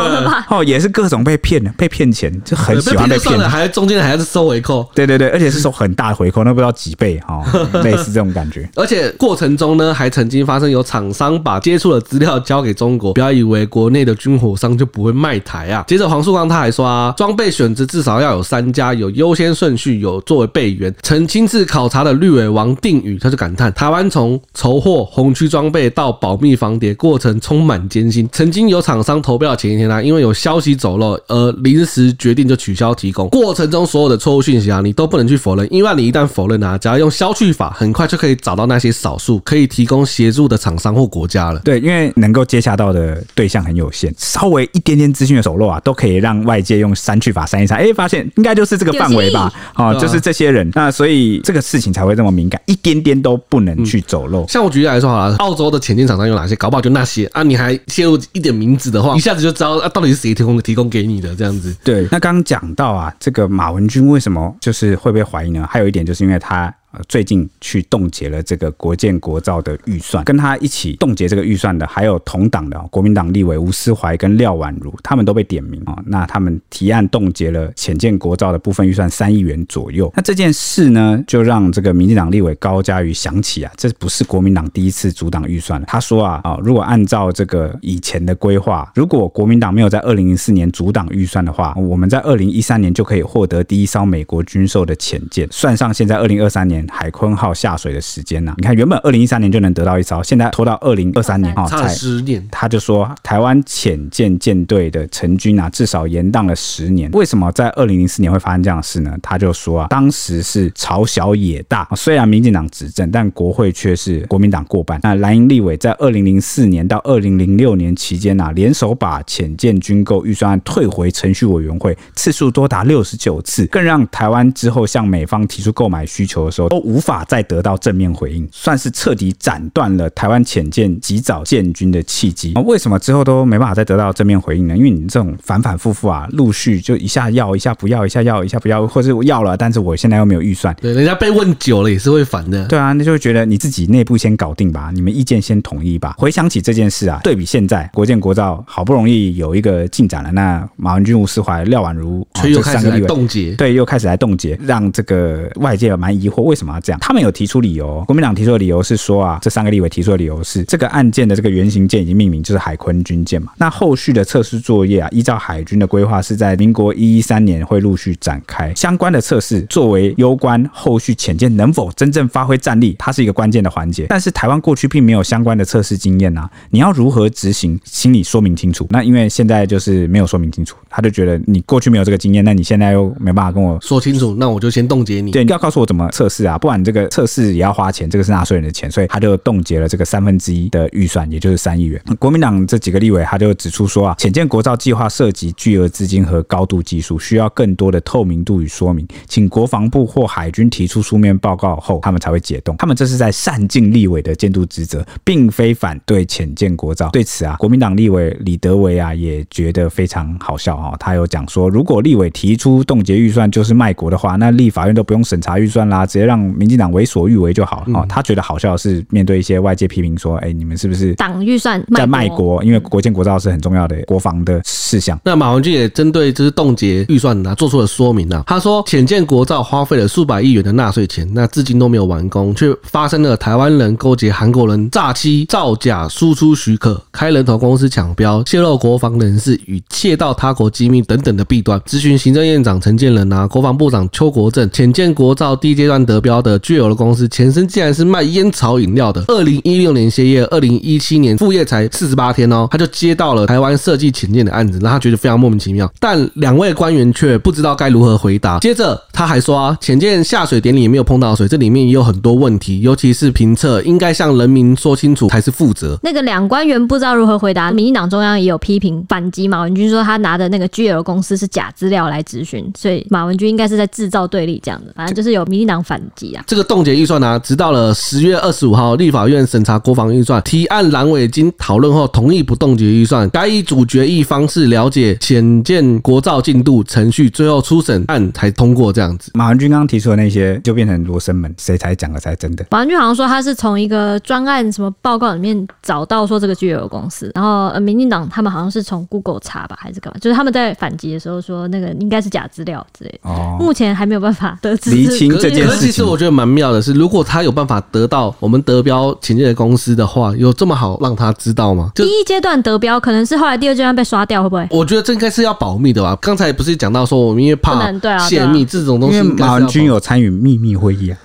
[0.49, 4.88] 哦，也是各种被骗的，被骗钱，就很喜欢被骗，还中间还是收回扣。
[4.93, 7.43] 对对对，而且是收很大的回扣，那不知道几倍哈，
[7.83, 8.69] 类似这种感觉。
[8.75, 15.83] 而且过程中呢，还曾经发生有厂商把接触的资料交给中国，不要以为国内的军火商就不会卖台啊。
[15.88, 20.93] 接着黄树光他还说啊，装备选择至少要有三家，有优先顺序，有作为备援。
[21.01, 28.27] 曾亲自考察的绿委王定宇他就感叹，台湾从筹获红区装备到保密防谍过程充满艰辛。
[28.31, 33.29] 曾经有厂商投标前一天啊，因为有消息走漏而临时决定就取消提供。
[33.29, 41.59] 过程中所有的错误讯息啊，你都不能去否认，因为你一旦否认啊，只要用消去法，很快就可以找到那些少数可以提供协助的厂商或国家了。
[41.63, 49.51] 对，因为能够接洽到的对象很有限，稍微一点点资讯的走漏啊，都可以让外界用删去法删一删，哎，发现应该就是这个范围吧？
[49.75, 54.45] 哦，就是这些人，那所以这个事情才会这么敏感，一点点都不能去走漏。
[54.47, 56.55] 像我举例来说好了，澳洲的潜舰厂商有哪些？
[56.55, 61.73] 搞不好就那些啊，你还泄露一点名字的话，一下子就知道啊，到底是谁提供提供给你的这样子。
[61.84, 65.65] 对，那刚刚讲到啊，这个马文君为什么就是会被怀疑呢？
[65.69, 66.73] 还有一点就是因为他。
[67.08, 76.02] 最近去冻结了这个国建国造的预算，跟他一起冻结这个预算的还有同党的国民党立委吴思怀跟廖婉如，他们都被点名啊。
[76.08, 80.12] 那他们提案冻结了浅建国造的部分预算三亿元左右。
[80.15, 85.86] 那这件事呢，就让这个民进党立委高嘉瑜想起啊，这不是国民党第一次阻挡预算了。
[85.88, 96.76] 他说啊啊，如果按照这个以前的规划，如果国民党没有在二零零四年阻挡预算的话，我们在二零一三年就可以获得第一艘美国军售的浅舰，算上现在二零二三年。
[96.89, 98.53] 海鲲号下水的时间呢？
[98.57, 102.45] 你看，原本二零一三年就能得到一艘，现在拖到二零二三年啊，差十年。
[102.51, 107.09] 他就说，台湾潜舰舰队的成军啊，至少延宕了十年。
[107.11, 109.15] 为什么在二零零四年会发生这样的事呢？
[109.21, 114.99] 他就说啊，当时是朝小野大，虽然民进党执政，但国会却是国民党过半。
[115.03, 132.53] 那蓝营立委在二零零四年到二零零六年期间啊，联手把潜舰军购预算案退回程序委员会，次数多达六十九次，更让台湾之后向美方提出购买需求的时候，都无法再得到正面回应，算是彻底斩断了台湾潜舰及早建军的契机。
[132.65, 134.75] 为什么之后都没办法再得到正面回应呢？
[134.75, 140.75] 因为你这种反反复复啊，陆续就一下要，一下不要，一下要，一下不要，或是要了，但是我现在又没有预算。
[140.82, 142.65] 对，人家被问久了也是会烦的。
[142.67, 146.15] 对啊，那就会觉得你自己内部先搞定吧，你们意见先统一吧。
[146.17, 156.99] 回想起这件事啊，对比现在国建国造好不容易有一个进展了，那马文君、吴思怀、廖婉如却又开始来冻结，对，又开始来冻结，让这个外界蛮疑惑，为什么要这样？
[156.99, 163.51] 他们有提出理由，国民党提出的理由是说啊，这三个立委提出的理由是，这个案件的这个原型舰已经命名，就是海鲲军舰嘛。
[163.57, 174.07] 那后续的测试作业啊，依照海军的规划，是在民国一一三年会陆续展开相关的测试，作为攸关后续潜舰能否真正发挥战力，它是一个关键的环节。
[174.09, 178.87] 但是台湾过去并没有相关的测试经验啊，你要如何执行，请你说明清楚。
[178.89, 185.31] 那因为现在就是没有说明清楚，他就觉得你过去没有这个经验，那你现在又没办法跟我说清楚，那我就先冻结你。
[185.31, 186.46] 对，你要告诉我怎么测试。
[186.47, 192.01] 啊，不管这个测试也要花钱，这个是纳税人的钱，所以他就冻结了这个三分之一的预算，也就是三亿元。
[192.19, 202.75] 国民党这几个立委他就指出说啊，浅见国造计划涉及巨额资金和高度技术，需要更多的透明度与说明，请国防部或海军提出书面报告后，他们才会解冻。
[202.77, 207.10] 他们这是在善尽立委的监督职责，并非反对浅见国造。
[207.10, 218.00] 对此啊，国民党立委李德维啊也觉得非常好笑哈，他有讲说，如果立委提出冻结预算就是卖国的话，那立法院都不用审查预算啦，直接让民进党为所欲为就好了。
[218.00, 222.63] 哦，他觉得好笑的是，面对一些外界批评说，哎，你们是不是党预算在卖国？
[222.63, 225.19] 因为国建国造是很重要的国防的事项。
[225.23, 228.43] 那马文君也针对就是冻结预算呢，做出了说明啊。
[228.47, 241.80] 他说，浅建国造花费了数百亿元的纳税钱，那至今都没有完工，却发生了台湾人勾结韩国人诈欺、造假输出许可、开人头公司抢标、泄露国防人士与窃盗他国机密等等的弊端。
[241.82, 249.23] 咨询行政院长陈建仁啊，国防部长邱国正，浅建国造第一阶段得标的巨额的公司，前身竟然是卖烟草饮料的。
[249.29, 255.89] 二零一六年歇业，二零一七年副业才四十八天哦，他就接到了台湾设计潜舰的案子，让他觉得非常莫名其妙。
[256.01, 258.59] 但两位官员却不知道该如何回答。
[258.59, 265.97] 接着他还说啊，潜舰下水典礼也没有碰到水，这里面也有很多问题，尤其是评测应该向人民说清楚才是负责。
[266.03, 276.01] 那个两官员不知道如何回答，民进党中央也有批评反击马文君说他拿的那个 GL 公司是假资料来质询，所以马文君应该是在制造对立这样的，反正就是有民进党反
[276.47, 289.32] 这个冻结预算呢、啊，直到了十月二十五号，立法院审查国防预算提案，蓝委经讨论后同意不冻结预算，改以主决议方式了解浅见国造进度程序，最后初审案才通过这样子。
[289.36, 292.65] 马文君刚刚提出的那些就变成罗生门，谁才讲的才真的？
[292.71, 300.19] 马文君好像说他是从一个专案什么报告里面找到说这个具有公司，然后呃，民进党他们好像是从 Google 查吧，还是干嘛？
[300.19, 303.30] 就是他们在反击的时候说那个应该是假资料之类的。
[303.30, 306.06] 哦，目前还没有办法得知厘清这件事情。
[306.09, 311.91] 我觉得蛮妙的是，如果他有办法得到我们德标请进的公司的话，有这么好让他知道吗？
[311.95, 314.67] 第一阶段德标，可能是后来第二阶段被刷掉，会不会？
[314.71, 316.17] 我觉得这应该是要保密的吧。
[316.21, 321.17] 刚才不是讲到说我们因为怕泄密这种东西，马文君有参与秘密会议啊。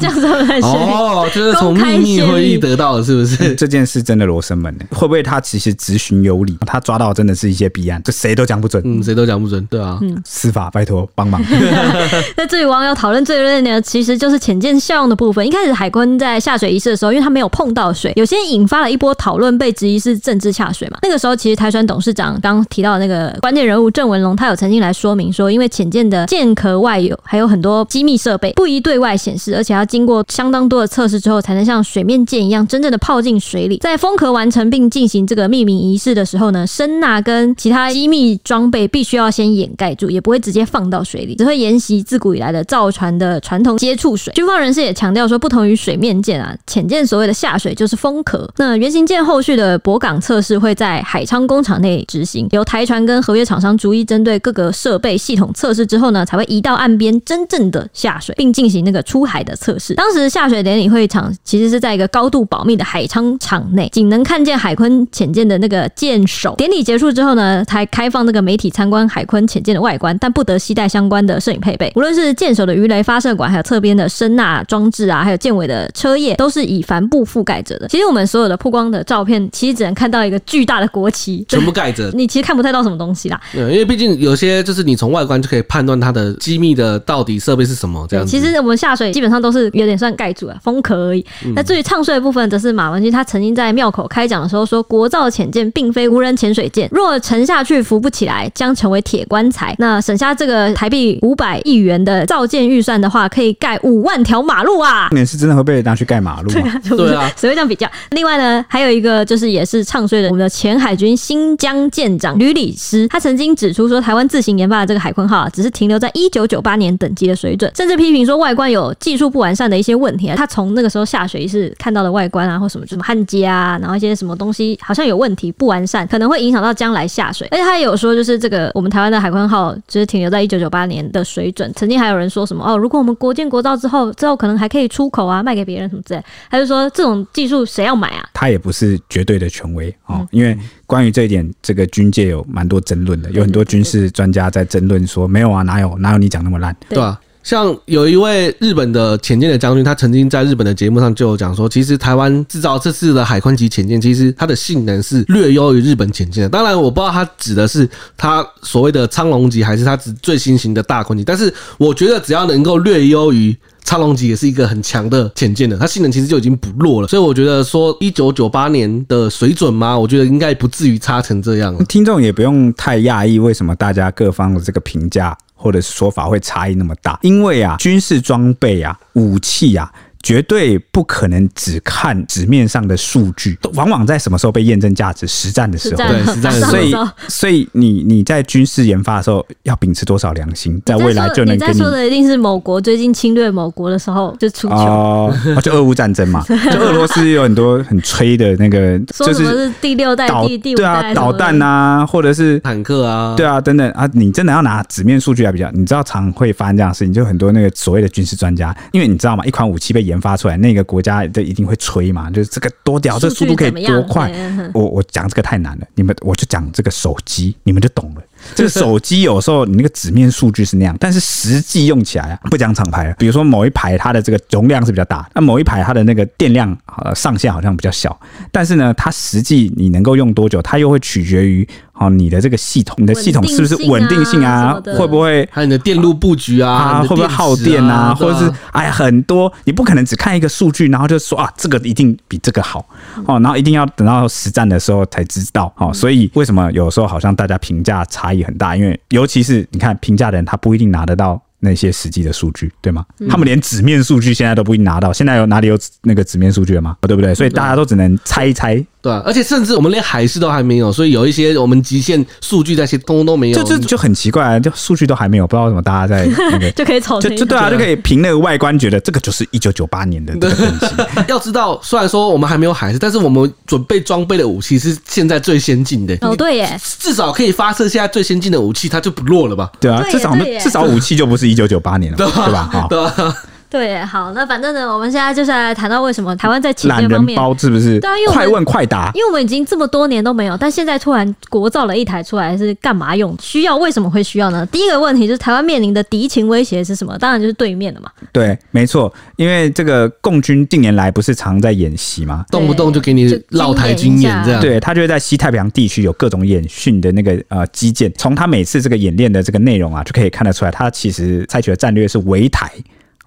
[0.00, 3.54] 这样说很哦，就是从秘密会议得到的，是不是？
[3.56, 4.84] 这件事真的罗生门呢？
[4.90, 6.58] 会不会他其实质询有理？
[6.66, 8.82] 他抓到真的是一些弊案，这谁都讲不准。
[8.84, 9.64] 嗯，谁都讲不准。
[9.66, 11.40] 对啊，嗯，司法拜托帮忙。
[12.36, 15.46] 那至于网友讨论最热烈的，其实就是潜舰效用的部分。
[15.46, 20.98] 一开始海坤在下水仪式的时候，因为他没有碰到水，有些引发了一波讨论，被质疑是政治下水嘛。
[21.02, 33.78] 那个时候，其实台船董事长刚提到的那个关键人物郑文龙，他有曾经来说明说，因为潜舰的舰壳外有还有很多机密设备，不宜对外显示，而且要经过相当多的测试之后，才能像水面舰一样真正的泡进水里。
[33.78, 44.32] 在封壳完成并进行这个命名仪式的时候呢，声纳跟其他机密装备必须要先掩盖住，也不会直接放到水里，只会沿袭自古以来的造船的传统接触水。
[44.34, 48.48] 军方人士也强调说，不同于水面舰啊，潜舰所谓的下水就是封壳。
[48.56, 59.94] 那原型舰后续的驳港测试会在海昌工厂内执行，由台船跟合约厂商逐一针对各个设备系统测试之后呢，才会移到岸边真正的下水，并进行那个出海的测试。
[59.94, 66.54] 当时下水典礼会场其实是在一个高度保密的海昌场内，仅能看见海坤潜舰的那个舰首。
[66.56, 71.90] 典礼结束之后呢，才开放那个媒体参观海坤潜舰的外观，但不得携带相关的摄影配备。
[71.96, 77.88] 无论是舰首的鱼雷发射管，还有侧边的声呐装置啊，还有舰尾的车叶，都是以帆布覆盖着的。
[77.88, 83.40] 其实我们所有的曝光的照片，其实只能看到一个巨大的国旗，全部盖着，你其实看不太到什么东西啦。
[83.54, 88.30] 对，因为毕竟有些就是你从外观就可以判断它的机密的到底设备是什么这样子。
[88.30, 91.24] 其实我们下水基本上都是有点算盖住了封壳而已。
[91.54, 99.74] 那至于唱衰的部分，则是马文君他曾经在庙口开讲的时候说，国造潜舰并非无人潜水舰，若沉下去浮不起来，将成为铁棺材。
[99.78, 105.08] 那省下这个台币五百亿元的造舰预算的话，可以盖五万条马路啊！
[105.12, 106.80] 你是真的会被拿去盖马路吗？
[106.88, 107.88] 对啊，谁会这样比较？
[108.10, 120.34] 另外呢，还有一个就是也是唱衰的，我们的前海军新疆舰长吕礼诗，他曾经指出说，台湾自行研发的这个海鲲号啊，只是停留在一九九八年等级的水准，甚至批评说外观有技术不完善的一些问题啊。
[120.36, 127.46] 他从那个时候下水是看到的外观啊，或什么什么焊接啊，然后一些什么东西好像有问题不完善，可能会影响到将来下水。
[127.52, 131.70] 而且他也有说，就是这个我们台湾的海鲲号只是停留在一九九八年的水准。
[131.76, 136.24] 曾经还有人说什么哦，如果我们国建国造之后，之后可能还可以出口啊，卖给别人什么之类。
[136.50, 138.28] 他就说这种技术谁要买啊？
[138.32, 147.20] 他也不是绝对的权威哦，因为关于这一点，这个军界有蛮多争论的，有很多军事专家在争论说没有啊，哪有哪有你讲那么烂，对吧？
[147.42, 156.48] 像有一位日本的潜舰的将军，他曾经在日本的节目上就有讲说，其实台湾制造这次的海宽级潜舰，其实它的性能是略优于日本潜舰的。
[156.48, 161.24] 当然，我不知道他指的是他所谓的苍龙级，还是他指最新型的大宽级。
[161.24, 163.56] 但是，我觉得只要能够略优于
[163.90, 167.08] 苍龙级，也是一个很强的潜舰的，它性能其实就已经不弱了。
[167.08, 171.76] 所以，我觉得说一九九八年的水准吗，我觉得应该不至于差成这样。
[171.86, 175.36] 听众也不用太讶异，为什么大家各方的这个评价。
[175.62, 179.92] 或者是说法会差异那么大，因为啊，军事装备啊，武器啊。
[180.22, 185.26] 绝对不可能只看纸面上的数据，往往在什么时候被验证价值？
[185.26, 186.70] 实战的时候，对，实战的时候。
[186.70, 186.94] 所以，
[187.28, 191.72] 所以你你在军事研发的时候，要秉持多少良心，在未来就能给你。
[191.72, 209.44] 你在说的一定是某国最近侵略某国的时候就出糗哦，就俄乌战争嘛， 就俄罗斯有很多很吹的那个，就是第六代、第第五代，对啊，导弹啊，或者是坦克啊，对啊，等等啊，你真的要拿纸面数据来比较，你知道常会发生这样的事情，就很多那个所谓的军事专家，因为你知道吗？
[209.46, 214.30] 一款武器被研发出来，那个国家就一定会吹嘛，就是这个多屌，这速度可以多快？
[214.74, 218.22] 我我讲这个太难了，你们我就讲这个手机，你们就懂了。
[218.54, 228.18] 这个手机有时候你那个纸面数据是那样，但是实际用起来啊，不讲厂牌了，比如说某一排它的这个容量是比较大，那某一排它的那个电量呃上限好像比较小，
[228.50, 231.68] 但是呢，它实际你能够用多久，它又会取决于。
[232.00, 234.74] 哦，你的这个系统，你的系统是不是稳定性啊？
[234.98, 236.72] 会不会还有你的电路布局啊？
[236.72, 237.94] 啊会不会耗电啊？
[237.94, 242.84] 啊或者是哎呀，很多你不可能只看一个数据，然后就说啊，这个一定比这个好
[243.26, 245.92] 哦，然后一定要等到实战的时候才知道哦。
[245.92, 248.74] 所以为什么有时候好像大家评价差异很大？
[248.74, 251.40] 因为尤其是你看评价的人，他不一定拿得到。
[251.62, 253.04] 那些实际的数据，对吗？
[253.28, 256.96] 他们连纸面数据现在都不一定拿到，现在有哪里有那个纸面数据了吗？
[257.02, 257.34] 对不对？
[257.34, 258.82] 所以大家都只能猜一猜。
[259.02, 264.58] 对，而且甚至我们连海事都还没有，所以有一些我们极限数据那些通通都没有，就就就很奇怪啊！
[264.60, 270.86] 就数据都还没有，不知道为什么大家在 那个就可以炒，就就对啊，就可以凭那个外观觉得这个就是一九九八年的 东西。
[271.28, 276.16] 要知道，虽然说我们还没有海事，但是我们准备装备的武器是现在最先进的。
[276.20, 279.70] 哦，对耶，至少可以发射现在最先进的武器，它就不弱了吧？
[279.80, 282.86] 对啊，至少至少武器就不是一九九八年了，对吧？
[282.90, 283.34] 对啊。
[283.70, 288.00] 对，好，那反正呢，我们现在就是来谈到为什么台湾在潜舰方面，包是不是？
[288.00, 293.32] 对啊，因为快问快答，因为我们已经这么多年都没有，但现在突然国造了一台出来，是干嘛用？
[293.40, 293.76] 需要？
[293.76, 294.66] 为什么会需要呢？
[294.66, 297.16] 第一个问题就是台湾面临的敌情威胁是什么？
[297.18, 298.10] 当然就是对面的嘛。
[298.32, 302.44] 对，没错，因为这个共军近年来不是常在演习吗？
[302.50, 304.60] 动不动就给你绕台军演这样。
[304.60, 312.68] 对，他就会在西太平洋地区有各种演训的那个呃基建，从他每次这个演练的这个内容啊，就可以看得出来，他其实采取的战略是围台。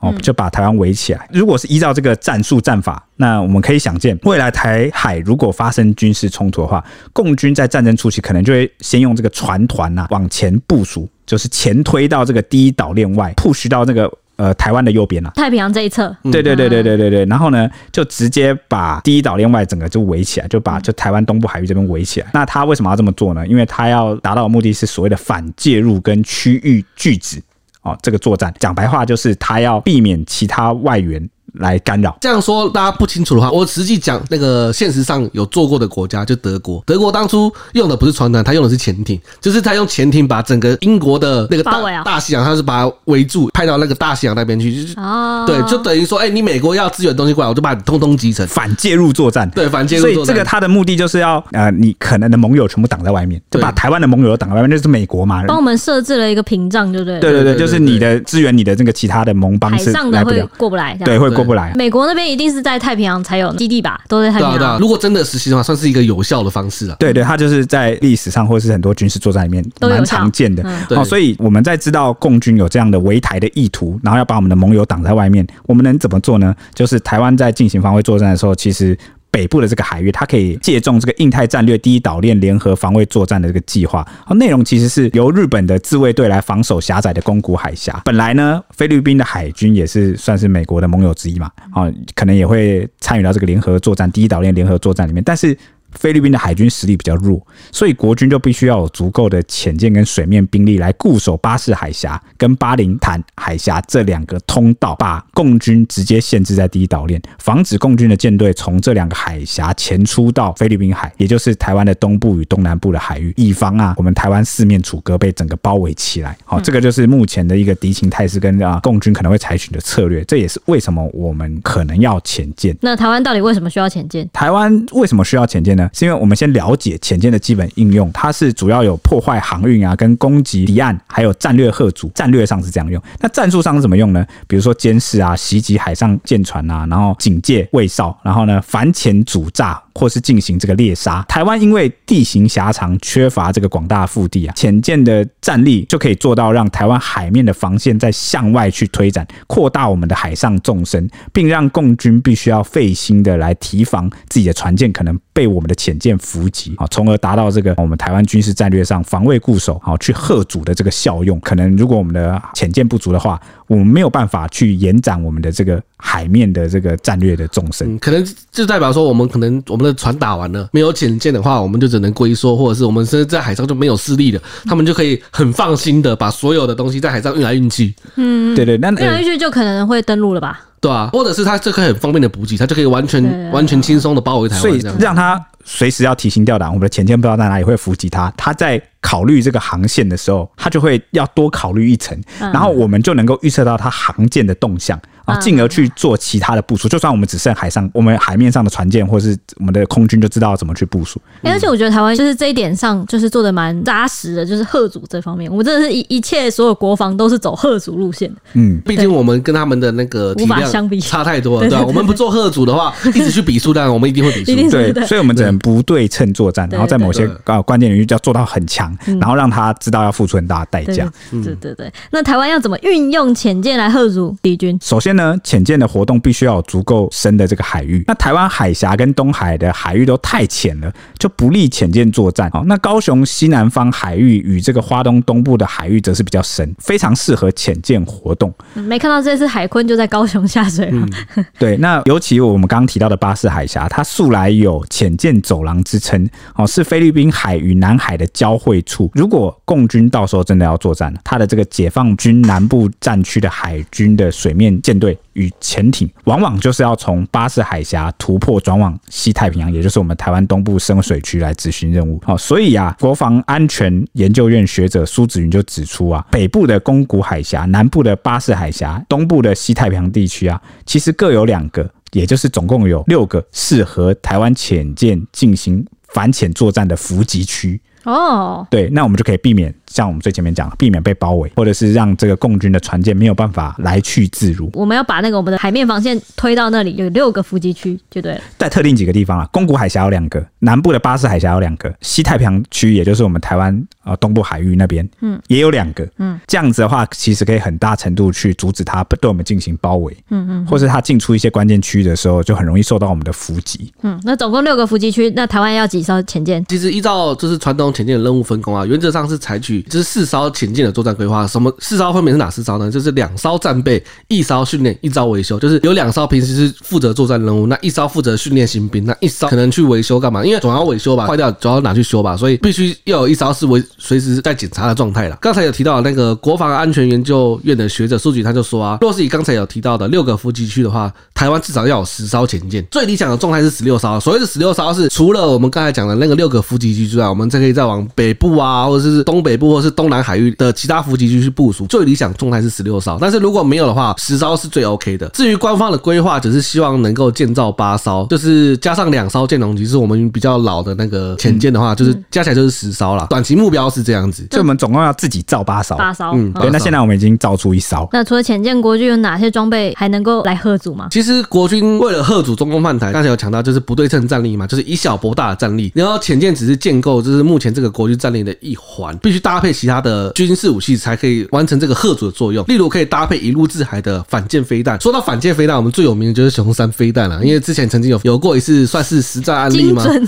[0.04, 1.28] 哦，就把台湾围起来。
[1.32, 6.84] 如果是依照这个战术战法，那我们可以想见，未来台海如果发生军事冲突的话，
[7.14, 16.14] 共军在战争初期可能就会先用这个船团呐往前部署，就是前推到这个第一岛链外，push 到这个呃台湾的右边啊，太平洋这一侧。
[16.24, 17.26] 对对对对对对对。
[17.26, 22.28] 然后呢，就直接把第一岛链外整个就围起来，就把就台湾东部海域这边围起来。
[22.34, 23.48] 那他为什么要这么做呢？
[23.48, 27.42] 因为他要达到的目的是所谓的反介入跟区域拒止。
[27.84, 28.54] 哦，这个作战。
[28.60, 32.18] 讲白话就是他要避免其他外援来干扰。
[32.22, 36.84] 这样说大家不清楚的话，我实际讲那个现实上有做过的国家，就德国。
[36.86, 49.50] 德国当初用的不是船团，他用的是潜艇，就是他用潜艇把整个英国的那个大大西洋，他是把它围住，派到那个大西洋那边去，就是哦，对，就等于说，哎，你美国要支援东西过来，我就把你通通集成，反介入作战。
[49.52, 50.16] 对，反介入作战。
[50.16, 57.20] 所以这个他的目的就是要呃，你可能的盟友全部挡在外面，就把台湾的盟友挡在外面，就是美国嘛，帮我们设置了一个屏障，对不对？
[57.20, 61.72] 对对对，就是你的支援，你的这个其他的盟邦是海上的会过不来，对，会过不来。
[61.76, 62.24] 美国那边。
[62.34, 64.02] 一定是在太平洋才有基地吧？
[64.08, 64.58] 都在太平洋。
[64.58, 66.96] 对啊，对啊，如果真的实习的话，算是一个有效的方式啊。
[66.98, 70.64] 对对，它就是在历史上或是很多军事作战里面蛮常见的。
[70.66, 76.56] 嗯、哦，所以我们在知道共军有这样的围台的意图，然后要把我们的盟友挡在外面，我们能怎么做呢？
[76.74, 78.98] 就是台湾在进行防卫作战的时候，其实。
[79.34, 84.08] 北部的这个海域，它可以借重这个印太战略第一岛链联合防卫作战的这个计划。
[84.28, 88.00] 哦，内容其实是由日本的自卫队来防守狭窄的宫古海峡。
[88.06, 95.58] 本来呢，菲律宾的海军也是算是美国的盟友之一嘛，哦，可能也会参与到这个联合作战第一岛链联合作战里面，但是。
[96.00, 97.42] 菲律宾的海军实力比较弱，
[97.72, 116.38] 所以国军就必须要有足够的潜舰跟水面兵力来固守巴士海峡跟巴林坦海峡这两个通道，把共军直接限制在第一岛链，防止共军的舰队从这两个海峡前出到菲律宾海，也就是台湾的东部与东南部的海域，以防啊我们台湾四面楚歌被整个包围起来。
[116.46, 122.76] 好，这个就是目前的一个敌情态势跟啊共军可能会采取的策略，这也是为什么我们可能要潜舰。
[122.82, 124.30] 那台湾到底为什么需要潜舰？
[124.34, 125.83] 台湾为什么需要潜舰呢？
[125.94, 133.02] 是因为我们先了解潜舰的基本应用，它是主要有破坏航运啊，跟攻击敌岸，还有战略吓阻，战略上是这样用。
[133.20, 134.26] 那战术上是怎么用呢？
[134.48, 139.82] 比如说监视啊，袭击海上舰船啊，然后警戒卫哨，然后呢反潜阻炸。
[139.96, 161.40] 或是进行这个猎杀，台湾因为地形狭长，缺乏这个广大腹地啊，潜舰的战力就可以做到让台湾海面的防线在向外去推展，扩大我们的海上纵深，并让共军必须要费心的来提防自己的船舰可能被我们的潜舰伏击啊，从而达到这个我们台湾军事战略上防卫固守啊去贺阻的这个效用。
[161.40, 177.94] 可能如果我们的潜舰不足的话，我们没有办法去延展我们的这个海面的这个战略的纵深，嗯，可能就代表说我们可能我们的船打完了，没有潜舰的话，我们就只能龟缩，或者是我们甚至在海上就没有势力了，他们就可以很放心的把所有的东西在海上运来运去。
[178.16, 180.62] 嗯，对对，那运来运去就可能会登陆了吧？
[180.84, 188.82] 对啊，或者是他这可以很方便的补给，他就可以完全完全轻松的包围台湾，所以让他随时要提心吊胆，我们的潜舰不知道在哪里会伏击他，他在。
[189.04, 196.88] 考虑这个航线的时候，他就会要多考虑一层，然后我们就能够预测到它航舰的动向啊，进而去做其他的部署。
[196.88, 201.22] 就算我们只剩海上，我们海面上的船舰或是我们的空军就知道怎么去部署。
[201.42, 208.40] 而且我觉得台湾就是这一点上就是做的蛮扎实的，就是吓阻这方面，我们真的是一一切所有国防都是走吓阻路线的。
[208.54, 211.86] 嗯，毕竟我们跟他们的那个体量相比差太多了，对吧？
[211.86, 214.72] 我们不做吓阻的话， 一直去比数量，我们一定会比输。
[214.72, 219.74] 对，所以我们只能不对称作战，然后在某些啊关键领域就要做到很强，然后让他。
[219.84, 221.12] 知道要付出很大的代价。
[221.30, 224.78] 对对对，那台湾要怎么运用潜舰来吓阻敌军？
[224.82, 228.02] 首先呢，潜舰的活动必须要有足够深的这个海域。
[228.08, 232.50] 那台湾海峡跟东海的海域都太浅了，就不利潜舰作战。
[232.54, 238.54] 哦，那高雄西南方海域与这个花东东部的海域则是比较深，非常适合潜舰活动。
[238.74, 241.06] 没看到这次海坤就在高雄下水吗？
[241.36, 249.12] 嗯、对，那尤其我们刚刚提到的巴士海峡，它素来有潜舰走廊之称，哦，是菲律宾海与南海的交汇处。
[249.14, 262.20] 如果共军到时候真的要作战了，他的这个解放军南部战区的海军的水面舰队与潜艇，往往就是要从巴士海峡突破转往西太平洋，也就是我们台湾东部深水区来执行任务。
[262.26, 277.80] 好，所以啊，国防安全研究院学者苏子云就指出啊，北部的宫古海峡、南部的巴士海峡、东部的西太平洋地区啊，其实各有两个，也就是总共有六个适合台湾潜舰进行反潜作战的伏击区。
[278.04, 279.74] 哦，对，那我们就可以避免。
[279.88, 284.68] 像我们最前面讲，避免被包围，或者是让这个共军的船舰没有办法来去自如。
[284.74, 288.42] 我们要把那个我们的海面防线推到那里，有六个伏击区就对了。
[288.58, 303.94] 在特定几个地方啊，宫古海峡有两个，南部的巴士海峡有两个，西太平洋区也就是我们台湾啊东部海域那边，嗯，也有两个，嗯，这样子的话，其实可以很大程度去阻止它对我们进行包围，嗯嗯，或是它进出一些关键区域的时候，就很容易受到我们的伏击。
[304.02, 306.66] 嗯，那总共六个伏击区，那台湾要几艘潜舰？
[306.68, 309.82] 其实依照就是传统前进的任务分工啊，原则上是采取。
[309.84, 312.90] 就是四艘前进的作战规划，什么四艘分别是哪四艘呢？
[312.90, 315.60] 就是两艘战备，一艘训练，一艘维修。
[315.60, 320.44] 就是有两艘平时是负责作战任务，那一艘负责训练新兵，那一艘可能去维修干嘛？
[320.44, 325.38] 因为总要维修吧，坏掉总要拿去修吧，所以必须要有一艘是维随时在检查的状态了。
[325.42, 334.20] 刚才有提到那个国防安全研究院的学者数据，他就说啊，若是以刚才有提到的六个伏击区的话，台湾至少要有十艘前进，最理想的状态是十六艘。
[334.20, 339.74] 所谓的十六艘是除了我们刚才讲的那个六个伏击区之外，我们再可以在再往北部啊，或者是东北部。
[339.74, 345.28] 或是东南海域的其他伏击区去部署，最理想状态是十六艘，但是如果没有的话，十艘是最 OK 的。
[345.30, 353.26] 至于官方的规划，只是希望能够建造八艘，就是加上两艘舰龙级，是我们比较老的那个潜舰的话，就是加起来就是十艘了。
[353.32, 356.34] 短期目标是这样子，就我们总共要自己造八艘，八艘。
[356.36, 356.70] 嗯，对。
[356.70, 358.08] 那现在我们已经造出一艘。
[358.12, 361.08] 那除了潜舰，国军有哪些装备还能够来贺阻吗？
[361.10, 365.92] 其实国军为了贺阻中共犯台，刚才有强调就是不对称战力嘛，就是以小博大的战力。
[365.96, 370.32] 然后潜舰只是建构，就是目前这个国军战力的一环，必须搭配其他的。
[370.34, 375.00] 军事武器才可以完成这个贺阻的作用，例如可以搭配一路制海的反舰飞弹。
[375.00, 380.04] 说到反舰飞弹，我们最有名的就是雄三飞弹了，因为之前曾经有有过一次算是实战案例吗？
[380.04, 380.28] 精准，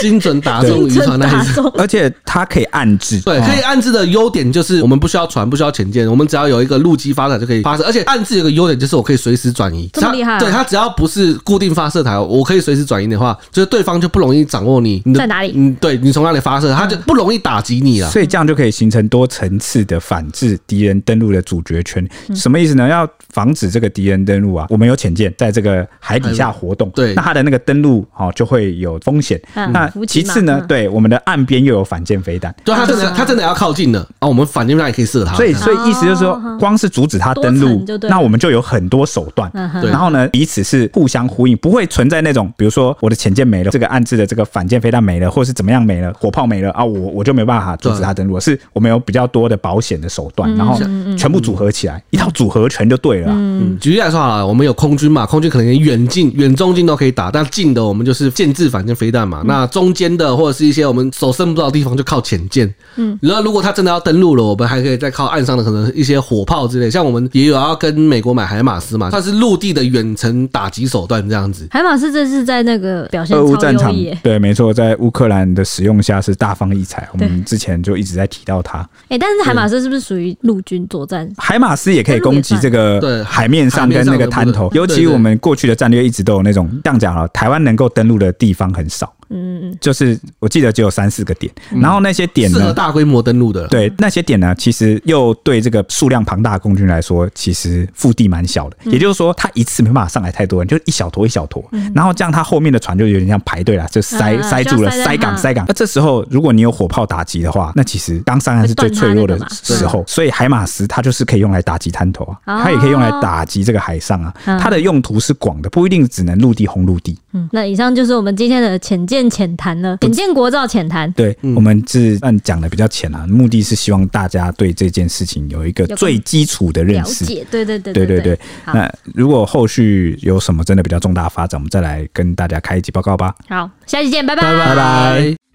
[0.00, 3.20] 精准打中 渔船那一次， 而且它可以暗制。
[3.20, 7.84] 对，可以暗制的优点就是我们不需要船，不需要潜舰，我们只要有一个陆基发展就可以发射。
[7.84, 10.38] 而且暗制有个优点就是我可以随时转移，这么厉害啊？
[10.38, 15.52] 对，它只要不是固定发射台，我可以随时转移的话，就是对方就不容易掌握你，你在哪里？
[15.54, 18.08] 嗯，对你从哪里发射，他就不容易打击你了。
[18.10, 22.86] 所以这样就可以形成多层次的反制敌人登陆的主角圈，什么意思呢？
[22.88, 29.40] 要防止这个敌人登陆啊，我们有潜舰在这个海底下活动，对，那它的那个登陆哦就会有风险。
[29.54, 35.34] 那其次呢，嗯对我们的岸边又有反舰飞弹，对，他真的他真的要靠近了啊，我们反舰飞弹也可以射他。
[35.34, 39.50] 所以所以意思就是说，光是阻止它登陆那我们就有很多手段。
[39.82, 50.78] 然后呢，彼此是互相呼应，不会存在那种，比如说我的潜舰没了，这个岸置的这个反舰飞弹没了，或是怎么样没了，火炮没了啊，我我就没办法阻止他登陆，是我们有比较多的保险的手段，然后
[51.16, 53.34] 全部组合起来，一套组合拳就对了啊。
[53.36, 59.42] 嗯，举例来说好了，我们有空军嘛，空军可能远近、远中近都可以打，但近的我们就是舰制反舰飞弹嘛。
[59.46, 62.72] 那中间的或者是一些我们手伸不到的地方，就靠潜舰。
[62.96, 71.66] 嗯，然后如果他真的要登陆了，我们还可以再靠岸上的可能一些火炮之类，像我们也有要跟美国买海马斯嘛，它是陆地的远程打击手段这样子。
[71.70, 77.08] 海马斯这是在那个表现俄乌超战场优异，对，没错，在乌克兰的使用下是大放异彩。
[77.12, 78.78] 我们之前就一直在提到它，
[79.08, 81.30] 哎，但是海马斯是不是属于陆军作战？
[81.36, 92.72] 海马斯也可以攻击这个对海面上跟那个滩头尤其我们过去的战略一直都有那种这样讲了，台湾能够登陆的地方很少，嗯嗯就是我记得只有三四个点，然后那些点适合呢。
[92.72, 93.66] 大规模登陆的。
[93.68, 98.76] 对那些点呢，其实又对这个数量庞大的空军来说，其实腹地蛮小的。
[98.84, 101.64] 也就是说，他一次没办法上来太多人，就一小坨一小坨，
[101.94, 105.64] 然后这样他后面的船就有点像排队了，就塞嗯塞住了，塞港塞港。
[105.66, 117.18] 那这时候如果你有火炮打击的话，那其实当上岸是最脆弱的时候，所以海马斯它就是可以用来打击滩头啊，哦它也可以用来打击这个海上啊，嗯它的用途是广的，不一定只能陆地轰陆地。
[117.36, 117.48] 嗯。
[117.52, 121.10] 那以上就是我们今天的浅见浅谈了，浅见国造浅谈。
[121.12, 127.24] 对，我们是按讲的比较浅啊，目的是希望大家对这件事情有一个最基础的认识。
[127.24, 133.34] 了解，对对对对对对，那如果后续有什么真的比较重大发展，我们再来跟大家开一集报告吧。
[133.48, 135.45] 好，下期见，拜拜拜拜。